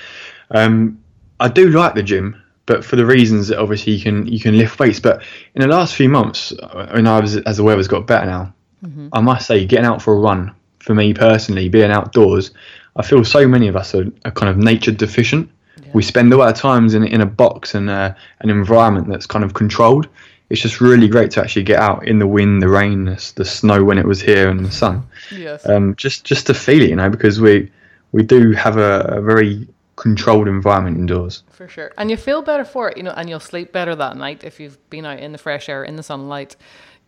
Um, 0.51 1.01
I 1.39 1.49
do 1.49 1.69
like 1.71 1.95
the 1.95 2.03
gym, 2.03 2.41
but 2.67 2.85
for 2.85 2.97
the 2.97 3.07
reasons 3.07 3.49
that 3.49 3.59
obviously 3.59 3.95
you 3.95 4.03
can 4.03 4.27
you 4.27 4.41
can 4.41 4.59
lift 4.59 4.79
weights. 4.79 5.01
But 5.01 5.23
in 5.55 5.63
the 5.63 5.69
last 5.69 5.95
few 5.95 6.09
months, 6.09 6.53
I 6.63 6.97
mean, 6.97 7.07
I 7.07 7.21
was 7.21 7.37
as 7.39 7.57
the 7.57 7.63
weather's 7.63 7.89
got 7.89 8.07
better 8.07 8.27
now. 8.27 8.53
I 9.13 9.21
must 9.21 9.47
say, 9.47 9.65
getting 9.65 9.87
out 9.87 10.03
for 10.03 10.15
a 10.15 10.19
run 10.19 10.55
for 10.81 10.95
me 10.95 11.15
personally, 11.15 11.69
being 11.69 11.91
outdoors, 11.91 12.51
I 12.97 13.03
feel 13.03 13.25
so 13.25 13.49
many 13.49 13.69
of 13.69 13.77
us 13.77 13.95
are, 13.95 14.07
are 14.25 14.31
kind 14.31 14.51
of 14.51 14.59
nature 14.59 14.93
deficient. 14.93 15.51
We 15.95 16.03
spend 16.03 16.33
a 16.33 16.37
lot 16.37 16.49
of 16.53 16.57
times 16.57 16.95
in 16.95 17.05
in 17.05 17.21
a 17.21 17.27
box 17.27 17.75
and 17.75 17.89
uh, 17.89 18.15
an 18.41 18.51
environment 18.51 19.09
that's 19.09 19.27
kind 19.27 19.45
of 19.45 19.55
controlled. 19.55 20.09
It's 20.51 20.61
just 20.61 20.81
really 20.81 21.09
great 21.09 21.33
to 21.33 21.41
actually 21.41 21.65
get 21.65 21.81
out 21.81 22.07
in 22.07 22.21
the 22.21 22.27
wind, 22.27 22.63
the 22.63 22.69
rain, 22.69 23.07
the, 23.07 23.33
the 23.35 23.45
snow 23.45 23.83
when 23.83 23.99
it 23.99 24.07
was 24.07 24.21
here, 24.21 24.49
and 24.49 24.65
the 24.65 24.71
sun. 24.71 25.03
Yes. 25.33 25.69
Um, 25.69 25.97
just 25.97 26.25
just 26.25 26.47
to 26.47 26.55
feel 26.55 26.83
it, 26.83 26.91
you 26.91 26.97
know, 26.97 27.11
because 27.11 27.41
we 27.41 27.71
we 28.13 28.23
do 28.23 28.53
have 28.53 28.77
a, 28.77 29.01
a 29.17 29.21
very 29.21 29.67
controlled 29.97 30.47
environment 30.47 30.99
indoors. 30.99 31.43
For 31.51 31.69
sure. 31.69 31.93
And 31.99 32.11
you 32.11 32.17
feel 32.17 32.43
better 32.43 32.65
for 32.65 32.91
it, 32.91 32.97
you 32.97 33.03
know, 33.03 33.15
and 33.17 33.29
you'll 33.29 33.41
sleep 33.41 33.73
better 33.73 33.95
that 33.97 34.17
night 34.17 34.45
if 34.45 34.61
you've 34.61 34.79
been 34.91 35.05
out 35.07 35.19
in 35.19 35.33
the 35.33 35.39
fresh 35.39 35.69
air, 35.69 35.85
in 35.85 35.97
the 35.97 36.03
sunlight. 36.03 36.57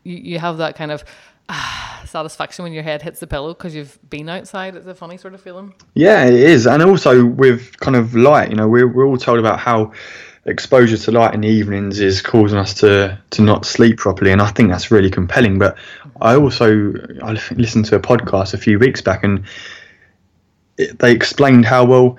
You, 0.04 0.16
you 0.16 0.38
have 0.38 0.56
that 0.58 0.74
kind 0.74 0.90
of 0.90 1.04
ah, 1.48 2.02
satisfaction 2.06 2.62
when 2.62 2.72
your 2.72 2.82
head 2.82 3.02
hits 3.02 3.20
the 3.20 3.26
pillow 3.26 3.54
because 3.54 3.74
you've 3.74 3.98
been 4.08 4.28
outside. 4.28 4.74
It's 4.74 4.86
a 4.86 4.94
funny 4.94 5.18
sort 5.18 5.34
of 5.34 5.40
feeling. 5.40 5.74
Yeah, 5.94 6.24
it 6.24 6.34
is, 6.34 6.66
and 6.66 6.82
also 6.82 7.26
with 7.26 7.78
kind 7.78 7.96
of 7.96 8.14
light. 8.14 8.50
You 8.50 8.56
know, 8.56 8.68
we're 8.68 8.88
we're 8.88 9.06
all 9.06 9.18
told 9.18 9.38
about 9.38 9.58
how 9.58 9.92
exposure 10.46 10.96
to 10.96 11.12
light 11.12 11.34
in 11.34 11.42
the 11.42 11.48
evenings 11.48 12.00
is 12.00 12.22
causing 12.22 12.58
us 12.58 12.72
to 12.74 13.18
to 13.30 13.42
not 13.42 13.66
sleep 13.66 13.98
properly, 13.98 14.32
and 14.32 14.40
I 14.40 14.48
think 14.48 14.70
that's 14.70 14.90
really 14.90 15.10
compelling. 15.10 15.58
But 15.58 15.76
I 16.20 16.36
also 16.36 16.92
I 17.22 17.32
listened 17.52 17.84
to 17.86 17.96
a 17.96 18.00
podcast 18.00 18.54
a 18.54 18.58
few 18.58 18.78
weeks 18.78 19.00
back, 19.00 19.24
and 19.24 19.44
it, 20.78 20.98
they 20.98 21.12
explained 21.12 21.66
how 21.66 21.84
well 21.84 22.18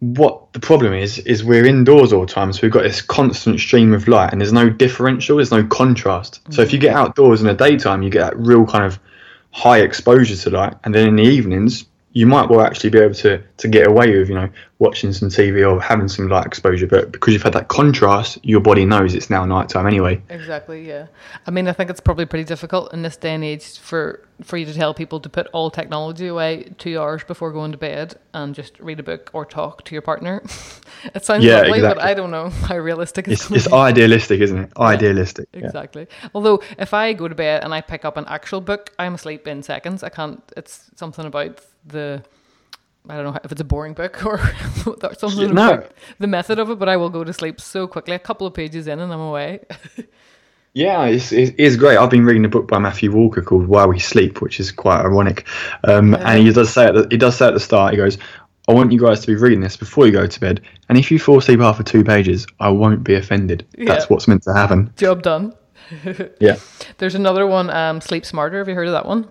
what 0.00 0.52
the 0.52 0.60
problem 0.60 0.92
is 0.92 1.18
is 1.20 1.42
we're 1.42 1.66
indoors 1.66 2.12
all 2.12 2.20
the 2.20 2.32
time, 2.32 2.52
so 2.52 2.60
we've 2.62 2.72
got 2.72 2.84
this 2.84 3.02
constant 3.02 3.58
stream 3.58 3.92
of 3.92 4.06
light, 4.06 4.30
and 4.32 4.40
there's 4.40 4.52
no 4.52 4.70
differential, 4.70 5.36
there's 5.36 5.50
no 5.50 5.66
contrast. 5.66 6.40
So 6.50 6.62
if 6.62 6.72
you 6.72 6.78
get 6.78 6.94
mm-hmm. 6.94 7.06
outdoors 7.06 7.40
in 7.40 7.46
the 7.46 7.54
daytime, 7.54 8.02
you 8.02 8.10
get 8.10 8.20
that 8.20 8.38
real 8.38 8.64
kind 8.64 8.84
of 8.84 8.98
high 9.50 9.80
exposure 9.80 10.36
to 10.36 10.50
light, 10.50 10.74
and 10.84 10.94
then 10.94 11.08
in 11.08 11.16
the 11.16 11.24
evenings, 11.24 11.84
you 12.12 12.26
might 12.26 12.48
well 12.48 12.60
actually 12.60 12.90
be 12.90 12.98
able 12.98 13.14
to 13.14 13.42
to 13.58 13.68
get 13.68 13.86
away 13.86 14.16
with 14.16 14.28
you 14.28 14.34
know 14.34 14.48
watching 14.78 15.12
some 15.12 15.28
TV 15.28 15.68
or 15.68 15.80
having 15.80 16.08
some 16.08 16.28
light 16.28 16.46
exposure. 16.46 16.86
But 16.86 17.12
because 17.12 17.32
you've 17.34 17.42
had 17.42 17.52
that 17.54 17.68
contrast, 17.68 18.38
your 18.44 18.60
body 18.60 18.84
knows 18.84 19.14
it's 19.14 19.30
now 19.30 19.44
nighttime 19.44 19.86
anyway. 19.86 20.22
Exactly, 20.28 20.86
yeah. 20.86 21.06
I 21.46 21.50
mean, 21.50 21.66
I 21.66 21.72
think 21.72 21.90
it's 21.90 22.00
probably 22.00 22.26
pretty 22.26 22.44
difficult 22.44 22.92
in 22.92 23.02
this 23.02 23.16
day 23.16 23.34
and 23.34 23.44
age 23.44 23.78
for, 23.78 24.27
for 24.42 24.56
you 24.56 24.64
to 24.66 24.72
tell 24.74 24.94
people 24.94 25.18
to 25.20 25.28
put 25.28 25.48
all 25.52 25.70
technology 25.70 26.26
away 26.28 26.72
two 26.78 26.98
hours 26.98 27.24
before 27.24 27.50
going 27.52 27.72
to 27.72 27.78
bed 27.78 28.16
and 28.32 28.54
just 28.54 28.78
read 28.78 29.00
a 29.00 29.02
book 29.02 29.30
or 29.32 29.44
talk 29.44 29.84
to 29.84 29.94
your 29.94 30.02
partner. 30.02 30.42
it 31.14 31.24
sounds 31.24 31.44
Yeah, 31.44 31.62
lovely, 31.62 31.80
but. 31.80 32.00
I 32.00 32.14
don't 32.14 32.30
know 32.30 32.48
how 32.68 32.76
realistic 32.78 33.26
it's, 33.28 33.50
It's 33.50 33.66
it's 33.66 33.72
idealistic, 33.72 34.40
isn't 34.40 34.58
it? 34.58 34.70
Idealistic. 34.78 35.48
yeah. 35.52 35.64
Exactly. 35.66 36.06
Although 36.34 36.62
if 36.78 36.94
I 36.94 37.12
go 37.14 37.26
to 37.28 37.34
bed 37.34 37.64
and 37.64 37.74
I 37.74 37.80
pick 37.80 38.04
up 38.04 38.16
an 38.16 38.26
actual 38.28 38.60
book, 38.60 38.92
I'm 38.98 39.14
asleep 39.14 39.48
in 39.48 39.62
seconds. 39.62 40.02
I 40.02 40.08
can't. 40.08 40.40
It's 40.56 40.90
something 40.94 41.26
about 41.26 41.60
the. 41.84 42.22
I 43.08 43.14
don't 43.16 43.24
know 43.24 43.38
if 43.42 43.50
it's 43.50 43.60
a 43.60 43.64
boring 43.64 43.94
book 43.94 44.24
or 44.26 44.38
something 45.18 45.54
No. 45.54 45.72
about 45.72 45.92
the 46.18 46.26
method 46.26 46.58
of 46.58 46.68
it, 46.70 46.78
but 46.78 46.88
I 46.90 46.96
will 46.98 47.08
go 47.10 47.24
to 47.24 47.32
sleep 47.32 47.58
so 47.60 47.86
quickly. 47.86 48.14
A 48.14 48.18
couple 48.18 48.46
of 48.46 48.52
pages 48.54 48.86
in 48.86 49.00
and 49.00 49.10
I'm 49.12 49.20
away. 49.20 49.60
Yeah, 50.78 51.06
it's, 51.06 51.32
it 51.32 51.58
is 51.58 51.76
great. 51.76 51.96
I've 51.96 52.10
been 52.10 52.24
reading 52.24 52.44
a 52.44 52.48
book 52.48 52.68
by 52.68 52.78
Matthew 52.78 53.10
Walker 53.10 53.42
called 53.42 53.66
Why 53.66 53.84
We 53.86 53.98
Sleep, 53.98 54.40
which 54.40 54.60
is 54.60 54.70
quite 54.70 55.00
ironic. 55.00 55.44
Um, 55.84 56.14
And 56.14 56.46
he 56.46 56.52
does 56.52 56.72
say 56.72 56.86
at 56.86 56.94
the, 56.94 57.08
he 57.10 57.16
does 57.16 57.36
say 57.36 57.48
at 57.48 57.54
the 57.54 57.60
start, 57.60 57.92
he 57.92 57.96
goes, 57.96 58.16
I 58.68 58.72
want 58.74 58.92
you 58.92 59.00
guys 59.00 59.20
to 59.22 59.26
be 59.26 59.34
reading 59.34 59.60
this 59.60 59.76
before 59.76 60.06
you 60.06 60.12
go 60.12 60.26
to 60.26 60.40
bed. 60.40 60.60
And 60.88 60.96
if 60.96 61.10
you 61.10 61.18
fall 61.18 61.38
asleep 61.38 61.58
after 61.60 61.82
two 61.82 62.04
pages, 62.04 62.46
I 62.60 62.68
won't 62.68 63.02
be 63.02 63.14
offended. 63.16 63.66
That's 63.76 64.08
what's 64.08 64.28
meant 64.28 64.44
to 64.44 64.54
happen. 64.54 64.92
Job 64.96 65.22
done. 65.22 65.54
Yeah. 66.38 66.56
There's 66.98 67.14
another 67.14 67.46
one, 67.46 67.70
um, 67.70 68.00
Sleep 68.02 68.24
Smarter. 68.26 68.58
Have 68.58 68.68
you 68.68 68.74
heard 68.74 68.86
of 68.88 68.92
that 68.92 69.06
one? 69.06 69.26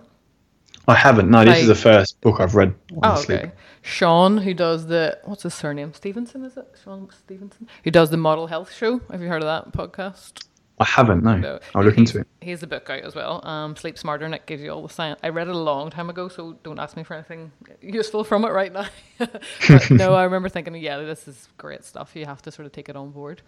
I 0.88 0.94
haven't. 0.94 1.30
No, 1.30 1.40
this 1.44 1.50
Like- 1.54 1.60
is 1.62 1.68
the 1.68 1.74
first 1.76 2.20
book 2.20 2.40
I've 2.40 2.54
read 2.56 2.74
on 3.02 3.12
Oh, 3.12 3.14
sleep. 3.14 3.38
okay. 3.40 3.52
Shawn, 3.82 4.38
who 4.38 4.52
does 4.54 4.86
the 4.88 5.18
what's 5.24 5.44
his 5.44 5.54
surname? 5.54 5.94
Stevenson, 5.94 6.44
is 6.44 6.56
it? 6.56 6.66
Shawn 6.82 7.08
Stevenson, 7.16 7.68
who 7.84 7.90
does 7.92 8.10
the 8.10 8.16
Model 8.16 8.48
Health 8.48 8.72
Show. 8.74 9.00
Have 9.10 9.22
you 9.22 9.28
heard 9.28 9.42
of 9.42 9.46
that 9.46 9.72
podcast? 9.72 10.47
I 10.80 10.84
haven't. 10.84 11.24
No, 11.24 11.36
No, 11.36 11.58
I'll 11.74 11.82
look 11.84 11.94
he's- 11.96 12.10
into 12.10 12.20
it. 12.20 12.28
He 12.40 12.50
has 12.50 12.62
a 12.62 12.66
book 12.66 12.88
out 12.88 13.02
as 13.02 13.14
well. 13.14 13.44
Um, 13.46 13.74
Sleep 13.76 13.98
Smarter, 13.98 14.24
and 14.24 14.34
it 14.34 14.46
gives 14.46 14.62
you 14.62 14.70
all 14.70 14.86
the 14.86 14.92
science. 14.92 15.18
I 15.22 15.28
read 15.30 15.48
it 15.48 15.54
a 15.54 15.58
long 15.58 15.90
time 15.90 16.08
ago, 16.08 16.28
so 16.28 16.56
don't 16.62 16.78
ask 16.78 16.96
me 16.96 17.02
for 17.02 17.14
anything 17.14 17.50
useful 17.82 18.24
from 18.24 18.44
it 18.44 18.50
right 18.52 18.72
now. 18.72 18.86
no, 19.90 20.14
I 20.14 20.24
remember 20.24 20.48
thinking, 20.48 20.74
yeah, 20.76 20.98
this 20.98 21.26
is 21.28 21.48
great 21.58 21.84
stuff. 21.84 22.14
You 22.14 22.26
have 22.26 22.40
to 22.42 22.50
sort 22.52 22.66
of 22.66 22.72
take 22.72 22.88
it 22.88 22.96
on 22.96 23.10
board. 23.10 23.42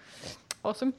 Awesome. 0.65 0.93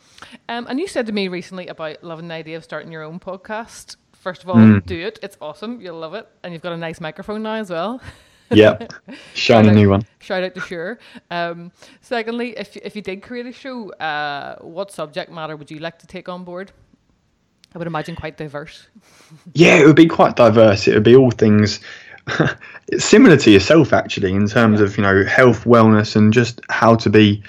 Um, 0.50 0.66
and 0.70 0.80
you 0.80 0.88
said 0.88 1.06
to 1.08 1.12
me 1.12 1.28
recently 1.28 1.68
about 1.68 2.04
loving 2.04 2.28
the 2.30 2.34
idea 2.34 2.58
of 2.58 2.64
starting 2.64 2.92
your 2.92 3.04
own 3.04 3.20
podcast. 3.20 3.98
First 4.14 4.44
of 4.44 4.50
all, 4.50 4.56
Mm. 4.56 4.86
do 4.86 5.00
it. 5.00 5.20
It's 5.22 5.38
awesome. 5.42 5.82
You'll 5.82 6.00
love 6.00 6.14
it, 6.14 6.28
and 6.44 6.54
you've 6.54 6.62
got 6.64 6.74
a 6.74 6.78
nice 6.78 7.00
microphone 7.02 7.44
now 7.44 7.56
as 7.56 7.70
well. 7.70 8.02
Yeah, 8.52 8.88
shiny 9.34 9.70
a 9.70 9.72
new 9.72 9.90
one. 9.90 10.06
Shout 10.20 10.44
out 10.44 10.56
to 10.56 10.62
Sure. 10.62 11.00
Um, 11.30 11.72
secondly, 12.02 12.58
if 12.58 12.78
if 12.78 12.96
you 12.96 13.02
did 13.02 13.22
create 13.22 13.46
a 13.46 13.52
show, 13.52 13.92
uh, 13.94 14.58
what 14.60 14.92
subject 14.92 15.32
matter 15.32 15.56
would 15.56 15.72
you 15.72 15.80
like 15.80 16.00
to 16.00 16.08
take 16.08 16.30
on 16.30 16.44
board? 16.44 16.72
I 17.74 17.78
would 17.78 17.88
imagine 17.88 18.16
quite 18.16 18.38
diverse. 18.38 18.88
Yeah, 19.54 19.76
it 19.76 19.86
would 19.86 19.96
be 19.96 20.08
quite 20.08 20.36
diverse. 20.36 20.88
It 20.88 20.94
would 20.94 21.04
be 21.04 21.16
all 21.16 21.32
things 21.32 21.80
similar 22.98 23.38
to 23.38 23.52
yourself, 23.52 23.94
actually, 23.94 24.34
in 24.34 24.48
terms 24.48 24.82
of 24.82 24.98
you 24.98 25.04
know 25.04 25.24
health, 25.26 25.64
wellness, 25.64 26.16
and 26.16 26.34
just 26.34 26.62
how 26.70 26.96
to 26.96 27.10
be 27.10 27.42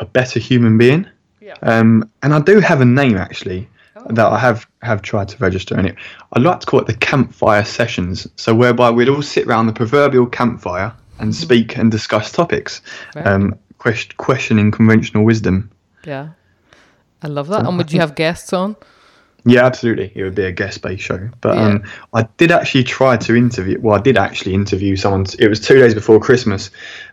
a 0.00 0.06
better 0.06 0.40
human 0.40 0.78
being. 0.78 1.06
Yeah. 1.40 1.56
Um, 1.62 2.10
and 2.22 2.34
I 2.34 2.40
do 2.40 2.60
have 2.60 2.80
a 2.80 2.84
name 2.84 3.16
actually 3.16 3.68
That 4.10 4.32
I 4.32 4.38
have 4.38 4.66
have 4.82 5.02
tried 5.02 5.28
to 5.28 5.36
register 5.38 5.78
in 5.78 5.86
it. 5.86 5.96
I'd 6.32 6.42
like 6.42 6.60
to 6.60 6.66
call 6.66 6.80
it 6.80 6.86
the 6.86 6.94
campfire 6.94 7.64
sessions. 7.64 8.26
So 8.36 8.54
whereby 8.54 8.90
we'd 8.90 9.08
all 9.08 9.22
sit 9.22 9.46
around 9.46 9.66
the 9.66 9.72
proverbial 9.72 10.26
campfire 10.26 10.92
and 11.18 11.34
speak 11.34 11.76
and 11.76 11.90
discuss 11.90 12.30
topics, 12.30 12.80
um, 13.16 13.54
quest- 13.78 14.16
questioning 14.18 14.70
conventional 14.70 15.24
wisdom. 15.24 15.70
Yeah. 16.04 16.28
I 17.22 17.26
love 17.26 17.48
that. 17.48 17.66
And 17.66 17.76
would 17.76 17.92
you 17.92 17.98
have 18.00 18.14
guests 18.14 18.52
on? 18.52 18.76
Yeah, 19.44 19.64
absolutely. 19.64 20.12
It 20.14 20.22
would 20.24 20.34
be 20.34 20.44
a 20.44 20.52
guest-based 20.52 21.02
show. 21.02 21.28
But 21.40 21.56
Yeah. 21.56 21.62
um, 21.68 21.82
I 22.12 22.28
did 22.36 22.50
actually 22.52 22.84
try 22.84 23.16
to 23.16 23.34
interview. 23.34 23.80
Well, 23.80 23.96
I 23.98 24.00
did 24.02 24.16
actually 24.18 24.52
interview 24.54 24.94
someone. 24.96 25.26
It 25.38 25.48
was 25.48 25.58
two 25.60 25.78
days 25.78 25.94
before 25.94 26.20
Christmas, 26.20 26.70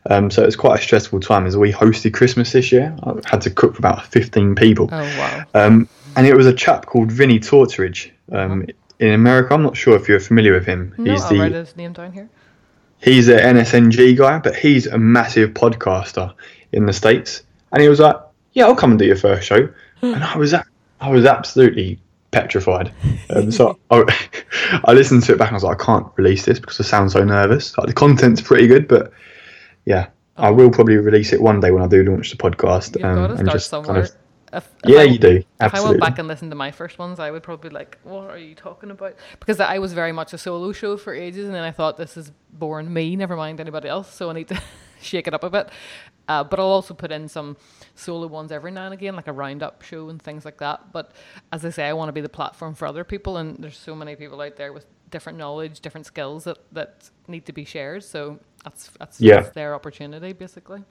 um, 0.09 0.29
so 0.29 0.41
it 0.43 0.45
was 0.45 0.55
quite 0.55 0.79
a 0.79 0.83
stressful 0.83 1.19
time 1.21 1.45
as 1.45 1.55
we 1.55 1.71
hosted 1.71 2.13
Christmas 2.13 2.51
this 2.51 2.71
year. 2.71 2.95
I 3.03 3.13
had 3.25 3.41
to 3.41 3.49
cook 3.51 3.73
for 3.75 3.79
about 3.79 4.05
fifteen 4.05 4.53
people, 4.55 4.89
Oh 4.91 5.01
wow. 5.01 5.43
um, 5.53 5.87
and 6.15 6.27
it 6.27 6.35
was 6.35 6.45
a 6.45 6.53
chap 6.53 6.85
called 6.85 7.11
Vinny 7.11 7.39
Tortorich 7.39 8.11
um, 8.31 8.65
in 8.99 9.13
America. 9.13 9.53
I'm 9.53 9.63
not 9.63 9.77
sure 9.77 9.95
if 9.95 10.07
you're 10.07 10.19
familiar 10.19 10.53
with 10.53 10.65
him. 10.65 10.93
No, 10.97 11.11
he's 11.11 11.23
I'll 11.23 11.37
write 11.37 11.51
the 11.51 11.59
his 11.59 11.75
name 11.75 11.93
down 11.93 12.11
here. 12.11 12.29
he's 13.01 13.27
an 13.27 13.57
NSNG 13.57 14.17
guy, 14.17 14.39
but 14.39 14.55
he's 14.55 14.87
a 14.87 14.97
massive 14.97 15.51
podcaster 15.51 16.33
in 16.71 16.85
the 16.85 16.93
states. 16.93 17.43
And 17.71 17.81
he 17.81 17.89
was 17.89 17.99
like, 17.99 18.17
"Yeah, 18.53 18.65
I'll 18.65 18.75
come 18.75 18.91
and 18.91 18.99
do 18.99 19.05
your 19.05 19.17
first 19.17 19.47
show," 19.47 19.69
and 20.01 20.23
I 20.23 20.37
was 20.37 20.53
I 20.53 21.09
was 21.09 21.25
absolutely 21.25 21.99
petrified. 22.31 22.91
Um, 23.29 23.51
so 23.51 23.79
I, 23.89 24.03
I 24.85 24.93
listened 24.93 25.23
to 25.23 25.33
it 25.33 25.37
back 25.37 25.49
and 25.49 25.55
I 25.55 25.57
was 25.57 25.63
like, 25.63 25.81
I 25.81 25.85
can't 25.85 26.07
release 26.17 26.45
this 26.45 26.59
because 26.59 26.79
I 26.79 26.83
sound 26.83 27.11
so 27.11 27.23
nervous. 27.23 27.77
Like 27.77 27.87
the 27.87 27.93
content's 27.93 28.41
pretty 28.41 28.67
good, 28.67 28.87
but 28.87 29.11
yeah, 29.85 30.07
I 30.37 30.49
will 30.49 30.69
probably 30.69 30.97
release 30.97 31.31
it 31.31 31.41
one 31.41 31.59
day 31.61 31.71
when 31.71 31.81
I 31.81 31.87
do 31.87 32.03
launch 32.03 32.31
the 32.31 32.37
podcast. 32.37 33.01
Um, 33.03 33.31
and 33.31 33.39
start 33.39 33.51
just 33.51 33.69
somewhere. 33.69 33.93
kind 33.93 34.05
of 34.05 34.15
If- 34.55 34.69
if 34.83 34.89
yeah, 34.89 34.99
I- 34.99 35.03
you 35.03 35.17
do 35.19 35.43
If 35.59 35.73
I 35.75 35.81
went 35.81 35.99
back 35.99 36.17
and 36.19 36.27
listened 36.27 36.51
to 36.51 36.55
my 36.55 36.71
first 36.71 36.97
ones, 36.99 37.19
I 37.19 37.31
would 37.31 37.43
probably 37.43 37.69
be 37.69 37.75
like, 37.75 37.97
"What 38.03 38.29
are 38.29 38.37
you 38.37 38.55
talking 38.55 38.91
about?" 38.91 39.15
Because 39.39 39.59
I 39.59 39.79
was 39.79 39.93
very 39.93 40.11
much 40.11 40.33
a 40.33 40.37
solo 40.37 40.71
show 40.71 40.97
for 40.97 41.13
ages, 41.13 41.45
and 41.45 41.53
then 41.53 41.63
I 41.63 41.71
thought 41.71 41.97
this 41.97 42.15
is 42.17 42.31
boring 42.53 42.91
me. 42.93 43.15
Never 43.15 43.35
mind 43.35 43.59
anybody 43.59 43.89
else. 43.89 44.13
So 44.13 44.29
I 44.29 44.33
need 44.33 44.47
to 44.49 44.61
shake 45.01 45.27
it 45.27 45.33
up 45.33 45.43
a 45.43 45.49
bit. 45.49 45.69
Uh, 46.27 46.43
but 46.43 46.59
I'll 46.59 46.65
also 46.65 46.95
put 46.95 47.11
in 47.11 47.27
some 47.27 47.55
solo 47.93 48.25
ones 48.27 48.51
every 48.51 48.71
now 48.71 48.85
and 48.85 48.93
again, 48.95 49.15
like 49.15 49.27
a 49.27 49.31
roundup 49.33 49.83
show 49.83 50.09
and 50.09 50.19
things 50.19 50.43
like 50.43 50.57
that. 50.57 50.91
But 50.91 51.11
as 51.51 51.63
I 51.63 51.69
say, 51.69 51.87
I 51.87 51.93
want 51.93 52.09
to 52.09 52.13
be 52.13 52.21
the 52.21 52.29
platform 52.29 52.73
for 52.73 52.87
other 52.87 53.03
people, 53.03 53.37
and 53.37 53.57
there's 53.61 53.77
so 53.77 53.93
many 53.95 54.15
people 54.15 54.41
out 54.41 54.55
there 54.55 54.73
with 54.73 54.87
different 55.11 55.37
knowledge, 55.37 55.81
different 55.81 56.07
skills 56.07 56.45
that 56.45 56.57
that 56.71 57.09
need 57.27 57.45
to 57.45 57.53
be 57.53 57.63
shared. 57.65 58.03
So 58.03 58.39
that's 58.63 58.89
that's, 58.99 59.21
Yeah. 59.21 59.35
that's 59.41 59.49
their 59.53 59.75
opportunity, 59.75 60.33
basically. 60.33 60.83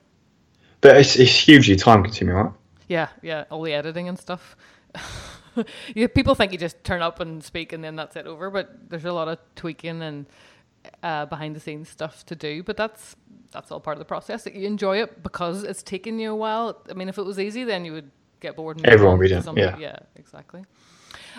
but 0.81 0.97
it's, 0.99 1.17
it's 1.17 1.33
hugely 1.33 1.77
time 1.77 2.03
consuming, 2.05 2.35
right? 2.35 2.53
Yeah, 2.89 3.09
yeah, 3.23 3.45
all 3.51 3.63
the 3.63 3.73
editing 3.73 4.09
and 4.09 4.19
stuff. 4.19 4.57
yeah, 5.95 6.07
people 6.09 6.35
think 6.35 6.53
you 6.53 6.59
just 6.59 6.83
turn 6.85 7.03
up 7.03 7.21
and 7.21 7.43
speak 7.43 7.73
and 7.73 7.83
then 7.83 7.97
that's 7.97 8.17
it 8.17 8.27
over, 8.27 8.51
but 8.51 8.91
there's 8.91 9.05
a 9.05 9.13
lot 9.13 9.29
of 9.29 9.39
tweaking 9.57 10.03
and 10.03 10.27
uh, 11.03 11.27
behind 11.27 11.57
the 11.57 11.61
scenes 11.61 11.89
stuff 11.89 12.25
to 12.27 12.35
do. 12.35 12.63
But 12.63 12.77
that's 12.77 13.17
that's 13.53 13.71
all 13.71 13.81
part 13.81 13.97
of 13.97 14.01
the 14.01 14.05
process. 14.05 14.45
That 14.45 14.55
you 14.55 14.67
enjoy 14.67 15.01
it 15.03 15.23
because 15.23 15.63
it's 15.63 15.83
taken 15.83 16.19
you 16.19 16.33
a 16.33 16.37
while. 16.37 16.83
I 16.91 16.95
mean, 16.95 17.09
if 17.09 17.19
it 17.19 17.23
was 17.25 17.39
easy, 17.39 17.65
then 17.65 17.85
you 17.85 17.93
would 17.93 18.11
get 18.41 18.57
bored. 18.57 18.77
And 18.79 18.87
Everyone 18.87 19.15
on 19.15 19.19
would 19.21 19.45
something- 19.45 19.63
yeah. 19.63 19.77
yeah, 19.79 19.97
exactly. 20.17 20.65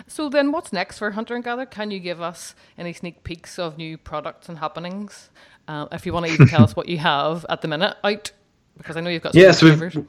So 0.06 0.28
then, 0.28 0.52
what's 0.52 0.72
next 0.72 0.98
for 0.98 1.10
Hunter 1.12 1.34
and 1.34 1.44
Gather? 1.44 1.64
Can 1.66 1.90
you 1.90 2.00
give 2.00 2.20
us 2.20 2.54
any 2.76 2.92
sneak 2.92 3.22
peeks 3.24 3.58
of 3.58 3.78
new 3.78 3.96
products 3.96 4.48
and 4.48 4.58
happenings? 4.58 5.30
Uh, 5.68 5.86
if 5.92 6.04
you 6.06 6.12
want 6.12 6.26
to 6.26 6.32
even 6.32 6.48
tell 6.48 6.62
us 6.62 6.76
what 6.76 6.88
you 6.88 6.98
have 6.98 7.46
at 7.48 7.62
the 7.62 7.68
minute 7.68 7.96
out, 8.04 8.30
because 8.76 8.96
I 8.96 9.00
know 9.00 9.10
you've 9.10 9.22
got 9.22 9.32
some 9.32 9.42
Yeah, 9.42 9.52
so 9.52 9.66
we've-. 9.74 10.06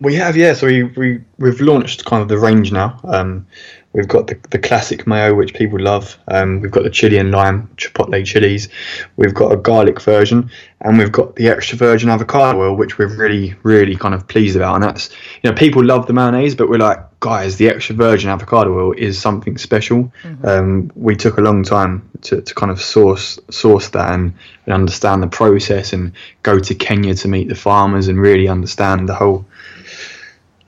We 0.00 0.14
have, 0.14 0.34
yeah. 0.34 0.54
So 0.54 0.66
we, 0.66 0.84
we 0.84 1.20
we've 1.38 1.60
launched 1.60 2.06
kind 2.06 2.22
of 2.22 2.28
the 2.28 2.38
range 2.38 2.72
now. 2.72 2.98
Um, 3.04 3.46
we've 3.92 4.08
got 4.08 4.28
the, 4.28 4.38
the 4.48 4.58
classic 4.58 5.06
mayo, 5.06 5.34
which 5.34 5.52
people 5.52 5.78
love. 5.78 6.16
Um, 6.28 6.60
we've 6.60 6.70
got 6.70 6.84
the 6.84 6.90
chili 6.90 7.18
and 7.18 7.30
lime 7.30 7.68
chipotle 7.76 8.24
chilies. 8.24 8.68
We've 9.16 9.34
got 9.34 9.52
a 9.52 9.56
garlic 9.56 10.00
version, 10.00 10.50
and 10.80 10.96
we've 10.96 11.12
got 11.12 11.36
the 11.36 11.48
extra 11.48 11.76
virgin 11.76 12.08
avocado 12.08 12.60
oil, 12.60 12.76
which 12.76 12.96
we're 12.96 13.14
really, 13.14 13.54
really 13.62 13.94
kind 13.94 14.14
of 14.14 14.26
pleased 14.26 14.56
about. 14.56 14.76
And 14.76 14.84
that's, 14.84 15.10
you 15.42 15.50
know, 15.50 15.56
people 15.56 15.84
love 15.84 16.06
the 16.06 16.14
mayonnaise, 16.14 16.54
but 16.54 16.70
we're 16.70 16.78
like, 16.78 16.98
guys, 17.20 17.56
the 17.56 17.68
extra 17.68 17.94
virgin 17.94 18.30
avocado 18.30 18.74
oil 18.74 18.92
is 18.92 19.20
something 19.20 19.58
special. 19.58 20.10
Um, 20.44 20.90
we 20.94 21.14
took 21.14 21.36
a 21.36 21.42
long 21.42 21.62
time 21.62 22.08
to, 22.22 22.40
to 22.40 22.54
kind 22.54 22.72
of 22.72 22.80
source 22.80 23.38
source 23.50 23.90
that 23.90 24.14
and, 24.14 24.32
and 24.64 24.72
understand 24.72 25.22
the 25.22 25.28
process, 25.28 25.92
and 25.92 26.12
go 26.42 26.58
to 26.58 26.74
Kenya 26.74 27.14
to 27.16 27.28
meet 27.28 27.48
the 27.48 27.54
farmers 27.54 28.08
and 28.08 28.18
really 28.18 28.48
understand 28.48 29.06
the 29.06 29.14
whole 29.14 29.44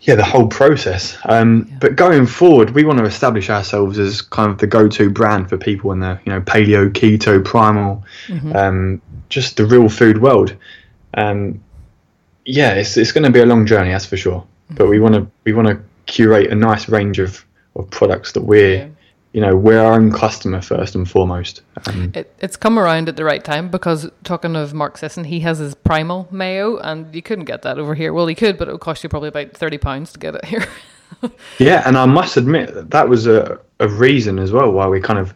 yeah, 0.03 0.17
the 0.17 0.25
whole 0.25 0.49
process. 0.49 1.17
Um, 1.25 1.71
But 1.81 1.97
going 1.97 2.27
forward, 2.27 2.71
we 2.71 2.85
want 2.85 2.99
to 2.99 3.05
establish 3.05 3.49
ourselves 3.49 3.99
as 3.99 4.21
kind 4.21 4.51
of 4.51 4.59
the 4.59 4.67
go-to 4.67 5.11
brand 5.11 5.49
for 5.49 5.57
people 5.57 5.93
in 5.93 6.01
the 6.01 6.19
you 6.25 6.33
know 6.33 6.41
paleo, 6.41 6.91
keto, 6.91 7.45
primal, 7.45 8.05
um, 8.55 9.01
just 9.29 9.57
the 9.57 9.65
real 9.65 9.89
food 9.89 10.21
world. 10.21 10.55
Um, 11.15 11.63
yeah, 12.45 12.73
it's 12.75 12.97
it's 12.97 13.13
going 13.13 13.25
to 13.25 13.31
be 13.31 13.41
a 13.41 13.47
long 13.47 13.65
journey, 13.65 13.93
that's 13.93 14.07
for 14.07 14.17
sure. 14.17 14.45
But 14.71 14.89
we 14.89 14.99
want 14.99 15.15
to 15.15 15.27
we 15.45 15.53
want 15.53 15.69
to 15.69 15.81
curate 16.07 16.51
a 16.51 16.55
nice 16.55 16.89
range 16.89 17.21
of, 17.21 17.45
of 17.77 17.89
products 17.91 18.33
that 18.33 18.43
we're 18.43 18.77
Yeah. 18.77 18.89
You 19.33 19.41
know 19.41 19.57
we're 19.57 19.81
our 19.81 19.95
own 19.95 20.13
customer 20.13 20.61
first 20.61 20.95
and 20.95 21.09
foremost. 21.09 21.63
Um, 21.87 22.13
It, 22.15 22.35
it's 22.41 22.57
come 22.57 22.79
around 22.79 23.09
at 23.09 23.17
the 23.17 23.25
right 23.25 23.43
time 23.43 23.71
because 23.71 24.11
talking 24.25 24.57
of 24.57 24.75
Mark 24.75 24.99
Sisson, 24.99 25.25
he 25.25 25.41
has 25.41 25.59
his 25.59 25.75
primal 25.75 26.29
mayo, 26.31 26.77
and 26.79 27.15
you 27.15 27.23
couldn't 27.23 27.47
get 27.47 27.63
that 27.63 27.79
over 27.79 27.95
here. 27.95 28.13
Well, 28.13 28.27
he 28.27 28.35
could, 28.35 28.59
but 28.59 28.69
it 28.69 28.73
would 28.73 28.81
cost 28.81 29.03
you 29.03 29.09
probably 29.09 29.29
about 29.29 29.53
thirty 29.53 29.79
pounds 29.79 30.13
to 30.13 30.19
get 30.19 30.35
it 30.35 30.45
here. 30.45 30.67
Yeah, 31.59 31.83
and 31.87 31.97
I 31.97 32.07
must 32.07 32.37
admit 32.37 32.75
that 32.75 32.91
that 32.91 33.09
was 33.09 33.27
a, 33.27 33.61
a 33.79 33.87
reason 33.87 34.39
as 34.39 34.51
well 34.51 34.73
why 34.73 34.89
we 34.89 34.99
kind 34.99 35.19
of 35.21 35.35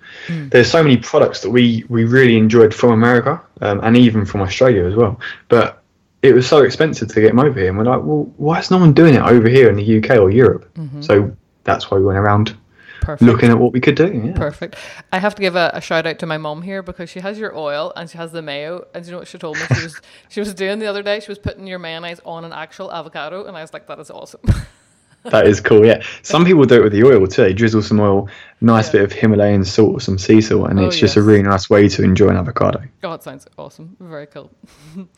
there's 0.50 0.70
so 0.70 0.82
many 0.82 0.96
products 0.96 1.42
that 1.42 1.50
we 1.50 1.84
we 1.88 2.04
really 2.04 2.36
enjoyed 2.36 2.74
from 2.74 2.90
America 2.90 3.40
um, 3.60 3.80
and 3.84 3.96
even 3.96 4.24
from 4.24 4.40
Australia 4.40 4.84
as 4.84 4.94
well, 4.96 5.20
but 5.48 5.82
it 6.22 6.34
was 6.34 6.46
so 6.48 6.62
expensive 6.62 7.08
to 7.08 7.20
get 7.20 7.28
them 7.28 7.38
over 7.38 7.60
here, 7.60 7.68
and 7.68 7.78
we're 7.78 7.84
like, 7.84 8.02
well, 8.02 8.24
why 8.38 8.58
is 8.58 8.70
no 8.70 8.78
one 8.78 8.94
doing 8.94 9.14
it 9.14 9.22
over 9.22 9.48
here 9.48 9.68
in 9.68 9.76
the 9.76 9.98
UK 9.98 10.18
or 10.18 10.30
Europe? 10.30 10.68
So 11.02 11.36
that's 11.64 11.88
why 11.90 11.98
we 11.98 12.04
went 12.04 12.18
around 12.18 12.56
Perfect. 13.00 13.22
looking 13.22 13.50
at 13.50 13.58
what 13.58 13.72
we 13.72 13.80
could 13.80 13.94
do. 13.94 14.12
Yeah. 14.12 14.32
Perfect. 14.32 14.76
I 15.12 15.18
have 15.18 15.34
to 15.34 15.42
give 15.42 15.56
a, 15.56 15.70
a 15.74 15.80
shout 15.80 16.06
out 16.06 16.18
to 16.18 16.26
my 16.26 16.38
mom 16.38 16.62
here 16.62 16.82
because 16.82 17.08
she 17.10 17.20
has 17.20 17.38
your 17.38 17.56
oil 17.56 17.92
and 17.96 18.10
she 18.10 18.18
has 18.18 18.32
the 18.32 18.42
mayo. 18.42 18.86
And 18.94 19.04
you 19.04 19.12
know 19.12 19.18
what 19.18 19.28
she 19.28 19.38
told 19.38 19.56
me? 19.56 19.62
She 19.76 19.82
was 19.82 20.00
she 20.28 20.40
was 20.40 20.54
doing 20.54 20.78
the 20.78 20.86
other 20.86 21.02
day. 21.02 21.20
She 21.20 21.28
was 21.28 21.38
putting 21.38 21.66
your 21.66 21.78
mayonnaise 21.78 22.20
on 22.24 22.44
an 22.44 22.52
actual 22.52 22.92
avocado, 22.92 23.44
and 23.46 23.56
I 23.56 23.62
was 23.62 23.72
like, 23.72 23.86
that 23.86 23.98
is 23.98 24.10
awesome. 24.10 24.40
That 25.30 25.46
is 25.46 25.60
cool. 25.60 25.84
Yeah, 25.84 26.02
some 26.22 26.44
people 26.44 26.64
do 26.64 26.76
it 26.76 26.82
with 26.84 26.92
the 26.92 27.04
oil 27.04 27.26
too. 27.26 27.42
They 27.42 27.52
drizzle 27.52 27.82
some 27.82 28.00
oil, 28.00 28.28
nice 28.60 28.86
Yeah. 28.86 28.92
bit 28.92 29.02
of 29.02 29.12
Himalayan 29.12 29.64
salt 29.64 29.94
or 29.94 30.00
some 30.00 30.18
sea 30.18 30.40
salt, 30.40 30.70
and 30.70 30.78
Oh, 30.78 30.86
it's 30.86 30.98
just 30.98 31.16
a 31.16 31.22
really 31.22 31.42
nice 31.42 31.68
way 31.68 31.88
to 31.88 32.02
enjoy 32.02 32.28
an 32.28 32.36
avocado. 32.36 32.82
Oh, 33.02 33.12
it 33.12 33.22
sounds 33.22 33.46
awesome. 33.58 33.96
Very 34.00 34.26
cool. 34.26 34.50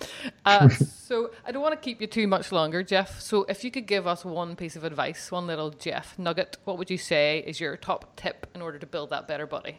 uh, 0.45 0.69
so 0.69 1.31
I 1.47 1.53
don't 1.53 1.63
want 1.63 1.75
to 1.75 1.81
keep 1.81 2.01
you 2.01 2.07
too 2.07 2.27
much 2.27 2.53
longer, 2.53 2.83
Jeff. 2.83 3.21
So 3.21 3.45
if 3.49 3.65
you 3.65 3.71
could 3.71 3.87
give 3.87 4.07
us 4.07 4.25
one 4.25 4.57
piece 4.57 4.77
of 4.77 4.85
advice, 4.85 5.31
one 5.31 5.47
little 5.47 5.71
Jeff 5.71 6.19
nugget, 6.19 6.59
what 6.65 6.79
would 6.79 6.91
you 6.91 6.99
say 6.99 7.45
is 7.47 7.61
your 7.61 7.77
top 7.77 8.17
tip 8.17 8.47
in 8.55 8.63
order 8.63 8.79
to 8.79 8.87
build 8.87 9.11
that 9.11 9.29
better 9.29 9.47
body? 9.47 9.79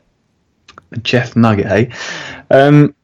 Jeff 1.02 1.36
Nugget, 1.36 1.65
eh? 1.65 1.86
Um, 2.52 2.96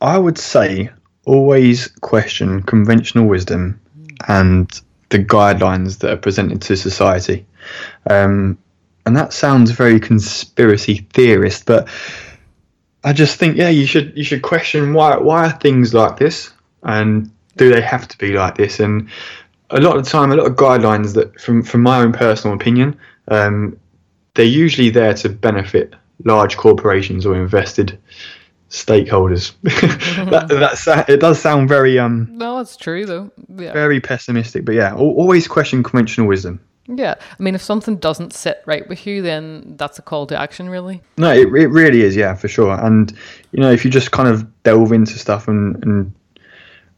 I 0.00 0.18
would 0.18 0.38
say 0.38 0.90
always 1.24 1.88
question 2.02 2.62
conventional 2.62 3.26
wisdom 3.26 3.80
and 4.28 4.70
the 5.10 5.18
guidelines 5.18 5.98
that 5.98 6.12
are 6.12 6.16
presented 6.16 6.62
to 6.62 6.76
society. 6.76 7.46
Um, 8.08 8.58
and 9.04 9.16
that 9.16 9.32
sounds 9.32 9.70
very 9.70 10.00
conspiracy 10.00 11.06
theorist, 11.12 11.64
but 11.66 11.88
I 13.04 13.12
just 13.12 13.38
think 13.38 13.56
yeah, 13.56 13.68
you 13.68 13.86
should 13.86 14.12
you 14.16 14.24
should 14.24 14.42
question 14.42 14.92
why 14.92 15.16
why 15.16 15.46
are 15.46 15.52
things 15.52 15.94
like 15.94 16.16
this, 16.16 16.52
and 16.82 17.30
do 17.56 17.72
they 17.72 17.80
have 17.80 18.08
to 18.08 18.18
be 18.18 18.32
like 18.32 18.56
this? 18.56 18.80
And 18.80 19.08
a 19.70 19.80
lot 19.80 19.96
of 19.96 20.04
the 20.04 20.10
time, 20.10 20.32
a 20.32 20.36
lot 20.36 20.46
of 20.46 20.56
guidelines 20.56 21.14
that, 21.14 21.40
from 21.40 21.62
from 21.62 21.82
my 21.82 22.00
own 22.00 22.12
personal 22.12 22.56
opinion, 22.56 22.98
um, 23.28 23.78
they're 24.34 24.44
usually 24.44 24.90
there 24.90 25.14
to 25.14 25.28
benefit 25.28 25.94
large 26.24 26.56
corporations 26.56 27.24
or 27.24 27.36
invested 27.36 27.96
stakeholders. 28.84 29.52
that, 30.30 30.48
that's 30.86 31.08
it 31.08 31.20
does 31.20 31.40
sound 31.40 31.68
very 31.68 31.98
um. 31.98 32.28
No, 32.30 32.58
it's 32.58 32.76
true 32.76 33.06
though. 33.06 33.30
Yeah. 33.48 33.72
Very 33.72 34.00
pessimistic, 34.00 34.64
but 34.64 34.74
yeah, 34.74 34.94
always 34.94 35.48
question 35.48 35.82
conventional 35.82 36.26
wisdom. 36.26 36.60
Yeah, 36.88 37.14
I 37.18 37.42
mean, 37.42 37.56
if 37.56 37.62
something 37.62 37.96
doesn't 37.96 38.32
sit 38.32 38.62
right 38.64 38.88
with 38.88 39.06
you, 39.06 39.20
then 39.20 39.74
that's 39.76 39.98
a 39.98 40.02
call 40.02 40.26
to 40.28 40.40
action, 40.40 40.68
really. 40.70 41.02
No, 41.18 41.32
it, 41.32 41.48
it 41.48 41.68
really 41.68 42.02
is, 42.02 42.14
yeah, 42.14 42.34
for 42.34 42.46
sure. 42.46 42.78
And 42.78 43.12
you 43.50 43.60
know, 43.60 43.72
if 43.72 43.84
you 43.84 43.90
just 43.90 44.12
kind 44.12 44.28
of 44.28 44.62
delve 44.62 44.92
into 44.92 45.18
stuff 45.18 45.48
and, 45.48 45.82
and 45.84 46.14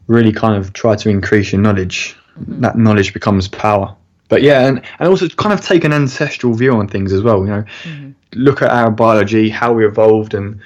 really 0.07 0.31
kind 0.31 0.55
of 0.55 0.73
try 0.73 0.95
to 0.95 1.09
increase 1.09 1.51
your 1.51 1.61
knowledge, 1.61 2.15
mm-hmm. 2.39 2.61
that 2.61 2.77
knowledge 2.77 3.13
becomes 3.13 3.47
power. 3.47 3.95
But 4.27 4.43
yeah, 4.43 4.67
and, 4.67 4.83
and 4.99 5.09
also 5.09 5.27
kind 5.27 5.53
of 5.53 5.61
take 5.61 5.83
an 5.83 5.91
ancestral 5.91 6.53
view 6.53 6.73
on 6.73 6.87
things 6.87 7.11
as 7.11 7.23
well. 7.23 7.39
You 7.39 7.51
know, 7.51 7.63
mm-hmm. 7.83 8.11
look 8.33 8.61
at 8.61 8.69
our 8.69 8.91
biology, 8.91 9.49
how 9.49 9.73
we 9.73 9.87
evolved, 9.87 10.35
and 10.35 10.61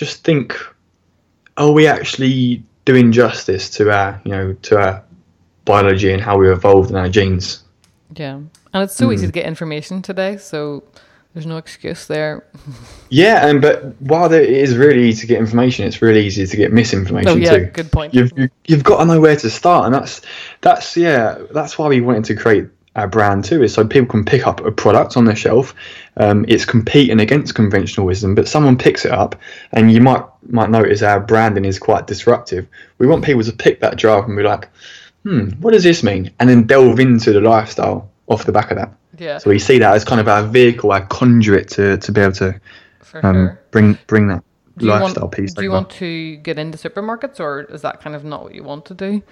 just 0.00 0.24
think, 0.24 0.58
are 1.58 1.70
we 1.70 1.86
actually 1.86 2.62
doing 2.86 3.12
justice 3.12 3.68
to 3.68 3.90
our, 3.90 4.18
you 4.24 4.30
know, 4.30 4.54
to 4.62 4.78
our 4.80 5.04
biology 5.66 6.10
and 6.10 6.22
how 6.22 6.38
we 6.38 6.50
evolved 6.50 6.88
and 6.88 6.98
our 6.98 7.10
genes? 7.10 7.62
Yeah. 8.16 8.36
And 8.72 8.82
it's 8.82 8.96
so 8.96 9.08
mm. 9.08 9.14
easy 9.14 9.26
to 9.26 9.32
get 9.32 9.44
information 9.44 10.00
today, 10.00 10.38
so 10.38 10.84
there's 11.34 11.44
no 11.44 11.58
excuse 11.58 12.06
there. 12.06 12.46
yeah, 13.10 13.46
and 13.46 13.60
but 13.60 13.94
while 14.00 14.32
it 14.32 14.48
is 14.48 14.74
really 14.74 15.06
easy 15.06 15.20
to 15.20 15.26
get 15.26 15.38
information, 15.38 15.86
it's 15.86 16.00
really 16.00 16.24
easy 16.24 16.46
to 16.46 16.56
get 16.56 16.72
misinformation 16.72 17.32
oh, 17.32 17.36
yeah, 17.36 17.58
too. 17.58 17.64
Good 17.66 17.92
point. 17.92 18.14
You've 18.14 18.32
you've 18.64 18.82
got 18.82 19.00
to 19.00 19.04
know 19.04 19.20
where 19.20 19.36
to 19.36 19.50
start, 19.50 19.84
and 19.84 19.94
that's 19.94 20.22
that's 20.62 20.96
yeah, 20.96 21.36
that's 21.52 21.76
why 21.76 21.88
we 21.88 22.00
wanted 22.00 22.24
to 22.24 22.36
create 22.36 22.68
our 22.96 23.06
brand 23.06 23.44
too, 23.44 23.62
is 23.62 23.72
so 23.72 23.86
people 23.86 24.08
can 24.08 24.24
pick 24.24 24.46
up 24.46 24.60
a 24.64 24.72
product 24.72 25.16
on 25.16 25.24
their 25.24 25.36
shelf. 25.36 25.74
Um, 26.16 26.44
it's 26.48 26.64
competing 26.64 27.20
against 27.20 27.54
conventional 27.54 28.06
wisdom, 28.06 28.34
but 28.34 28.48
someone 28.48 28.76
picks 28.76 29.04
it 29.04 29.12
up, 29.12 29.36
and 29.72 29.92
you 29.92 30.00
might 30.00 30.24
might 30.48 30.70
notice 30.70 31.02
our 31.02 31.20
branding 31.20 31.64
is 31.64 31.78
quite 31.78 32.06
disruptive. 32.06 32.66
We 32.98 33.06
want 33.06 33.24
people 33.24 33.42
to 33.42 33.52
pick 33.52 33.80
that 33.80 33.96
jar 33.96 34.18
up 34.18 34.26
and 34.26 34.36
be 34.36 34.42
like, 34.42 34.68
hmm, 35.22 35.50
what 35.60 35.72
does 35.72 35.84
this 35.84 36.02
mean? 36.02 36.30
And 36.40 36.48
then 36.48 36.66
delve 36.66 36.98
into 36.98 37.32
the 37.32 37.40
lifestyle 37.40 38.10
off 38.26 38.44
the 38.44 38.52
back 38.52 38.70
of 38.70 38.76
that. 38.78 38.92
Yeah. 39.18 39.38
So 39.38 39.50
we 39.50 39.58
see 39.58 39.78
that 39.78 39.94
as 39.94 40.04
kind 40.04 40.20
of 40.20 40.28
our 40.28 40.42
vehicle, 40.42 40.92
our 40.92 41.04
conduit 41.06 41.68
to, 41.70 41.98
to 41.98 42.12
be 42.12 42.20
able 42.20 42.32
to 42.32 42.60
um, 43.22 43.56
bring 43.70 43.98
bring 44.06 44.28
that 44.28 44.42
lifestyle 44.76 45.24
want, 45.24 45.34
piece. 45.34 45.52
Do 45.52 45.62
you 45.62 45.70
want 45.70 45.90
to 45.90 46.36
get 46.36 46.58
into 46.58 46.78
supermarkets, 46.78 47.38
or 47.38 47.62
is 47.62 47.82
that 47.82 48.00
kind 48.00 48.16
of 48.16 48.24
not 48.24 48.42
what 48.42 48.54
you 48.54 48.62
want 48.62 48.86
to 48.86 48.94
do? 48.94 49.22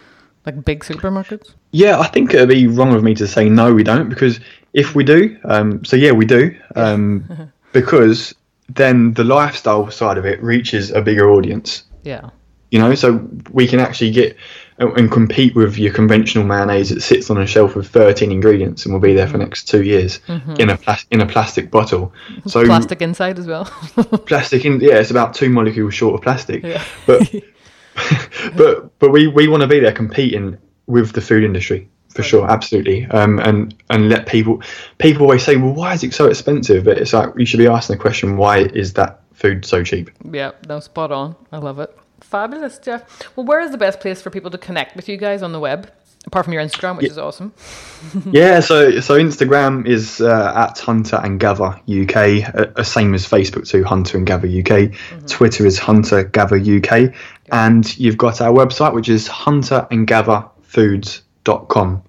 Like 0.49 0.65
big 0.65 0.83
supermarkets? 0.83 1.53
Yeah, 1.73 1.99
I 1.99 2.07
think 2.07 2.33
it'd 2.33 2.49
be 2.49 2.67
wrong 2.67 2.95
of 2.95 3.05
me 3.05 3.15
to 3.17 3.27
say 3.27 3.51
no, 3.51 3.75
we 3.75 3.83
don't, 3.83 4.09
because 4.09 4.41
if 4.73 4.95
we 4.95 5.05
do, 5.05 5.37
um, 5.45 5.85
so 5.85 5.95
yeah, 5.95 6.13
we 6.13 6.25
do, 6.25 6.57
um, 6.75 7.53
because 7.75 8.35
then 8.71 9.13
the 9.13 9.25
lifestyle 9.25 9.91
side 9.91 10.17
of 10.17 10.25
it 10.25 10.43
reaches 10.43 10.91
a 10.91 11.03
bigger 11.03 11.29
audience. 11.29 11.83
Yeah. 12.03 12.31
You 12.71 12.79
know, 12.79 12.95
so 12.95 13.29
we 13.53 13.69
can 13.69 13.79
actually 13.79 14.11
get 14.11 14.39
and 14.79 15.13
compete 15.13 15.55
with 15.55 15.77
your 15.77 15.93
conventional 15.93 16.45
mayonnaise 16.45 16.89
that 16.89 17.03
sits 17.03 17.29
on 17.29 17.37
a 17.37 17.47
shelf 17.47 17.77
with 17.77 17.87
13 17.89 18.33
ingredients 18.33 18.87
and 18.87 18.95
will 18.95 19.01
be 19.01 19.13
there 19.13 19.27
for 19.27 19.37
the 19.37 19.45
next 19.45 19.69
two 19.69 19.83
years 19.83 20.21
mm-hmm. 20.29 20.55
in 20.59 20.71
a 20.71 20.79
plas- 20.79 21.05
in 21.11 21.21
a 21.21 21.27
plastic 21.27 21.71
bottle. 21.71 22.15
So 22.47 22.65
plastic 22.65 23.03
inside 23.03 23.39
as 23.39 23.47
well. 23.47 23.65
plastic 24.27 24.65
in 24.65 24.81
yeah, 24.81 24.95
it's 24.95 25.11
about 25.11 25.35
two 25.35 25.51
molecules 25.51 25.93
short 25.93 26.15
of 26.15 26.23
plastic. 26.23 26.63
Yeah. 26.63 26.83
But 27.05 27.35
but 28.57 28.99
but 28.99 29.11
we, 29.11 29.27
we 29.27 29.49
want 29.49 29.63
to 29.63 29.69
be 29.69 29.81
there 29.81 29.93
competing 29.93 30.59
with 30.87 31.13
the 31.13 31.21
food 31.21 31.45
industry 31.45 31.89
for 32.19 32.23
sure, 32.25 32.51
absolutely. 32.51 33.07
Um, 33.07 33.39
and 33.39 33.75
and 33.91 34.09
let 34.09 34.27
people 34.27 34.63
people 34.99 35.23
always 35.23 35.45
say, 35.45 35.57
well, 35.57 35.73
why 35.73 35.95
is 35.95 36.03
it 36.03 36.13
so 36.13 36.27
expensive? 36.27 36.85
But 36.85 36.99
it's 36.99 37.13
like 37.13 37.31
you 37.37 37.47
should 37.47 37.59
be 37.59 37.69
asking 37.69 37.97
the 37.97 38.03
question, 38.03 38.37
why 38.37 38.59
is 38.59 38.95
that 38.95 39.21
food 39.35 39.65
so 39.65 39.85
cheap? 39.85 40.11
Yeah, 40.29 40.51
no, 40.69 40.81
spot 40.81 41.13
on. 41.13 41.37
I 41.53 41.59
love 41.59 41.79
it. 41.79 41.97
Fabulous, 42.21 42.79
Jeff. 42.79 43.37
Well, 43.37 43.47
where 43.47 43.61
is 43.61 43.71
the 43.71 43.79
best 43.79 44.01
place 44.01 44.21
for 44.21 44.31
people 44.31 44.51
to 44.51 44.59
connect 44.59 44.97
with 44.97 45.09
you 45.09 45.17
guys 45.17 45.43
on 45.43 45.53
the 45.53 45.61
web? 45.61 45.93
Apart 46.27 46.45
from 46.45 46.53
your 46.53 46.63
Instagram, 46.63 46.97
which 46.97 47.07
yeah. 47.07 47.13
is 47.13 47.19
awesome. 47.19 47.55
yeah, 48.33 48.59
so 48.59 48.99
so 49.01 49.17
Instagram 49.17 49.87
is 49.87 50.21
uh, 50.21 50.53
at 50.57 50.79
Hunter 50.79 51.21
and 51.23 51.39
Gather 51.39 51.81
UK, 51.89 52.77
uh, 52.77 52.83
same 52.83 53.15
as 53.15 53.27
Facebook 53.27 53.69
too, 53.69 53.85
Hunter 53.85 54.19
and 54.19 54.27
Gather 54.27 54.49
UK. 54.49 54.91
Mm-hmm. 54.91 55.27
Twitter 55.27 55.65
is 55.65 55.79
Hunter 55.79 56.25
Gather 56.25 56.57
UK, 56.57 57.15
and 57.53 57.99
you've 57.99 58.17
got 58.17 58.41
our 58.41 58.53
website, 58.53 58.95
which 58.95 59.09
is 59.09 59.29
hunterandgatherfoods.com. 59.29 62.03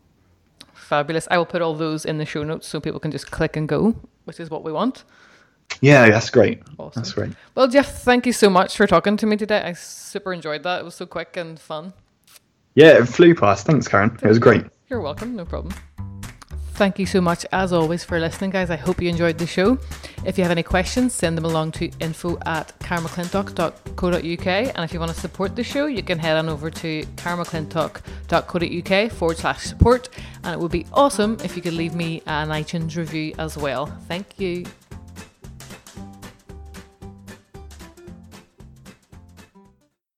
Fabulous. 0.73 1.28
I 1.30 1.38
will 1.38 1.45
put 1.45 1.62
all 1.62 1.75
those 1.75 2.06
in 2.06 2.17
the 2.17 2.25
show 2.25 2.43
notes 2.43 2.67
so 2.67 2.80
people 2.80 2.99
can 2.99 3.12
just 3.12 3.30
click 3.30 3.56
and 3.56 3.69
go, 3.69 3.95
which 4.25 4.39
is 4.39 4.49
what 4.49 4.63
we 4.63 4.71
want. 4.71 5.04
Yeah, 5.82 6.10
that's 6.10 6.30
great. 6.30 6.62
Awesome. 6.78 7.02
That's 7.02 7.13
great. 7.13 7.32
Well, 7.56 7.67
Jeff, 7.67 8.02
thank 8.02 8.25
you 8.25 8.34
so 8.34 8.49
much 8.49 8.75
for 8.75 8.88
talking 8.88 9.15
to 9.17 9.28
me 9.28 9.38
today. 9.38 9.62
I 9.62 9.73
super 9.73 10.34
enjoyed 10.34 10.63
that. 10.63 10.82
It 10.82 10.86
was 10.86 10.95
so 10.95 11.06
quick 11.06 11.38
and 11.38 11.60
fun. 11.60 11.93
Yeah, 12.75 12.97
it 12.97 13.06
flew 13.06 13.36
past. 13.36 13.67
Thanks, 13.67 13.88
Karen. 13.88 14.17
It 14.21 14.28
was 14.28 14.39
great. 14.39 14.65
You're 14.89 15.02
welcome. 15.02 15.36
No 15.36 15.45
problem. 15.45 15.75
Thank 16.80 16.98
you 16.98 17.06
so 17.06 17.20
much, 17.20 17.46
as 17.52 17.74
always, 17.74 18.06
for 18.06 18.18
listening, 18.22 18.52
guys. 18.52 18.70
I 18.70 18.78
hope 18.78 19.02
you 19.02 19.10
enjoyed 19.10 19.38
the 19.38 19.46
show. 19.46 19.78
If 20.24 20.38
you 20.38 20.46
have 20.46 20.52
any 20.52 20.63
questions, 20.63 21.13
send 21.13 21.38
them 21.38 21.44
along 21.44 21.74
to 21.74 21.92
info 22.00 22.39
at 22.46 22.72
karenmcclintock.co.uk. 22.80 24.48
And 24.48 24.86
if 24.86 24.94
you 24.94 25.00
want 25.02 25.12
to 25.12 25.20
support 25.20 25.58
the 25.58 25.63
show, 25.63 25.88
you 25.88 26.02
can 26.02 26.18
head 26.18 26.38
on 26.38 26.48
over 26.48 26.72
to 26.72 27.04
karenmcclintock.co.uk 27.18 29.12
forward 29.12 29.38
slash 29.38 29.63
support. 29.63 30.08
And 30.46 30.54
it 30.54 30.60
would 30.62 30.72
be 30.72 30.86
awesome 30.94 31.36
if 31.44 31.58
you 31.58 31.62
could 31.62 31.74
leave 31.74 31.96
me 31.96 32.22
an 32.28 32.48
iTunes 32.48 32.96
review 32.96 33.34
as 33.38 33.58
well. 33.58 33.88
Thank 34.08 34.39
you. 34.39 34.63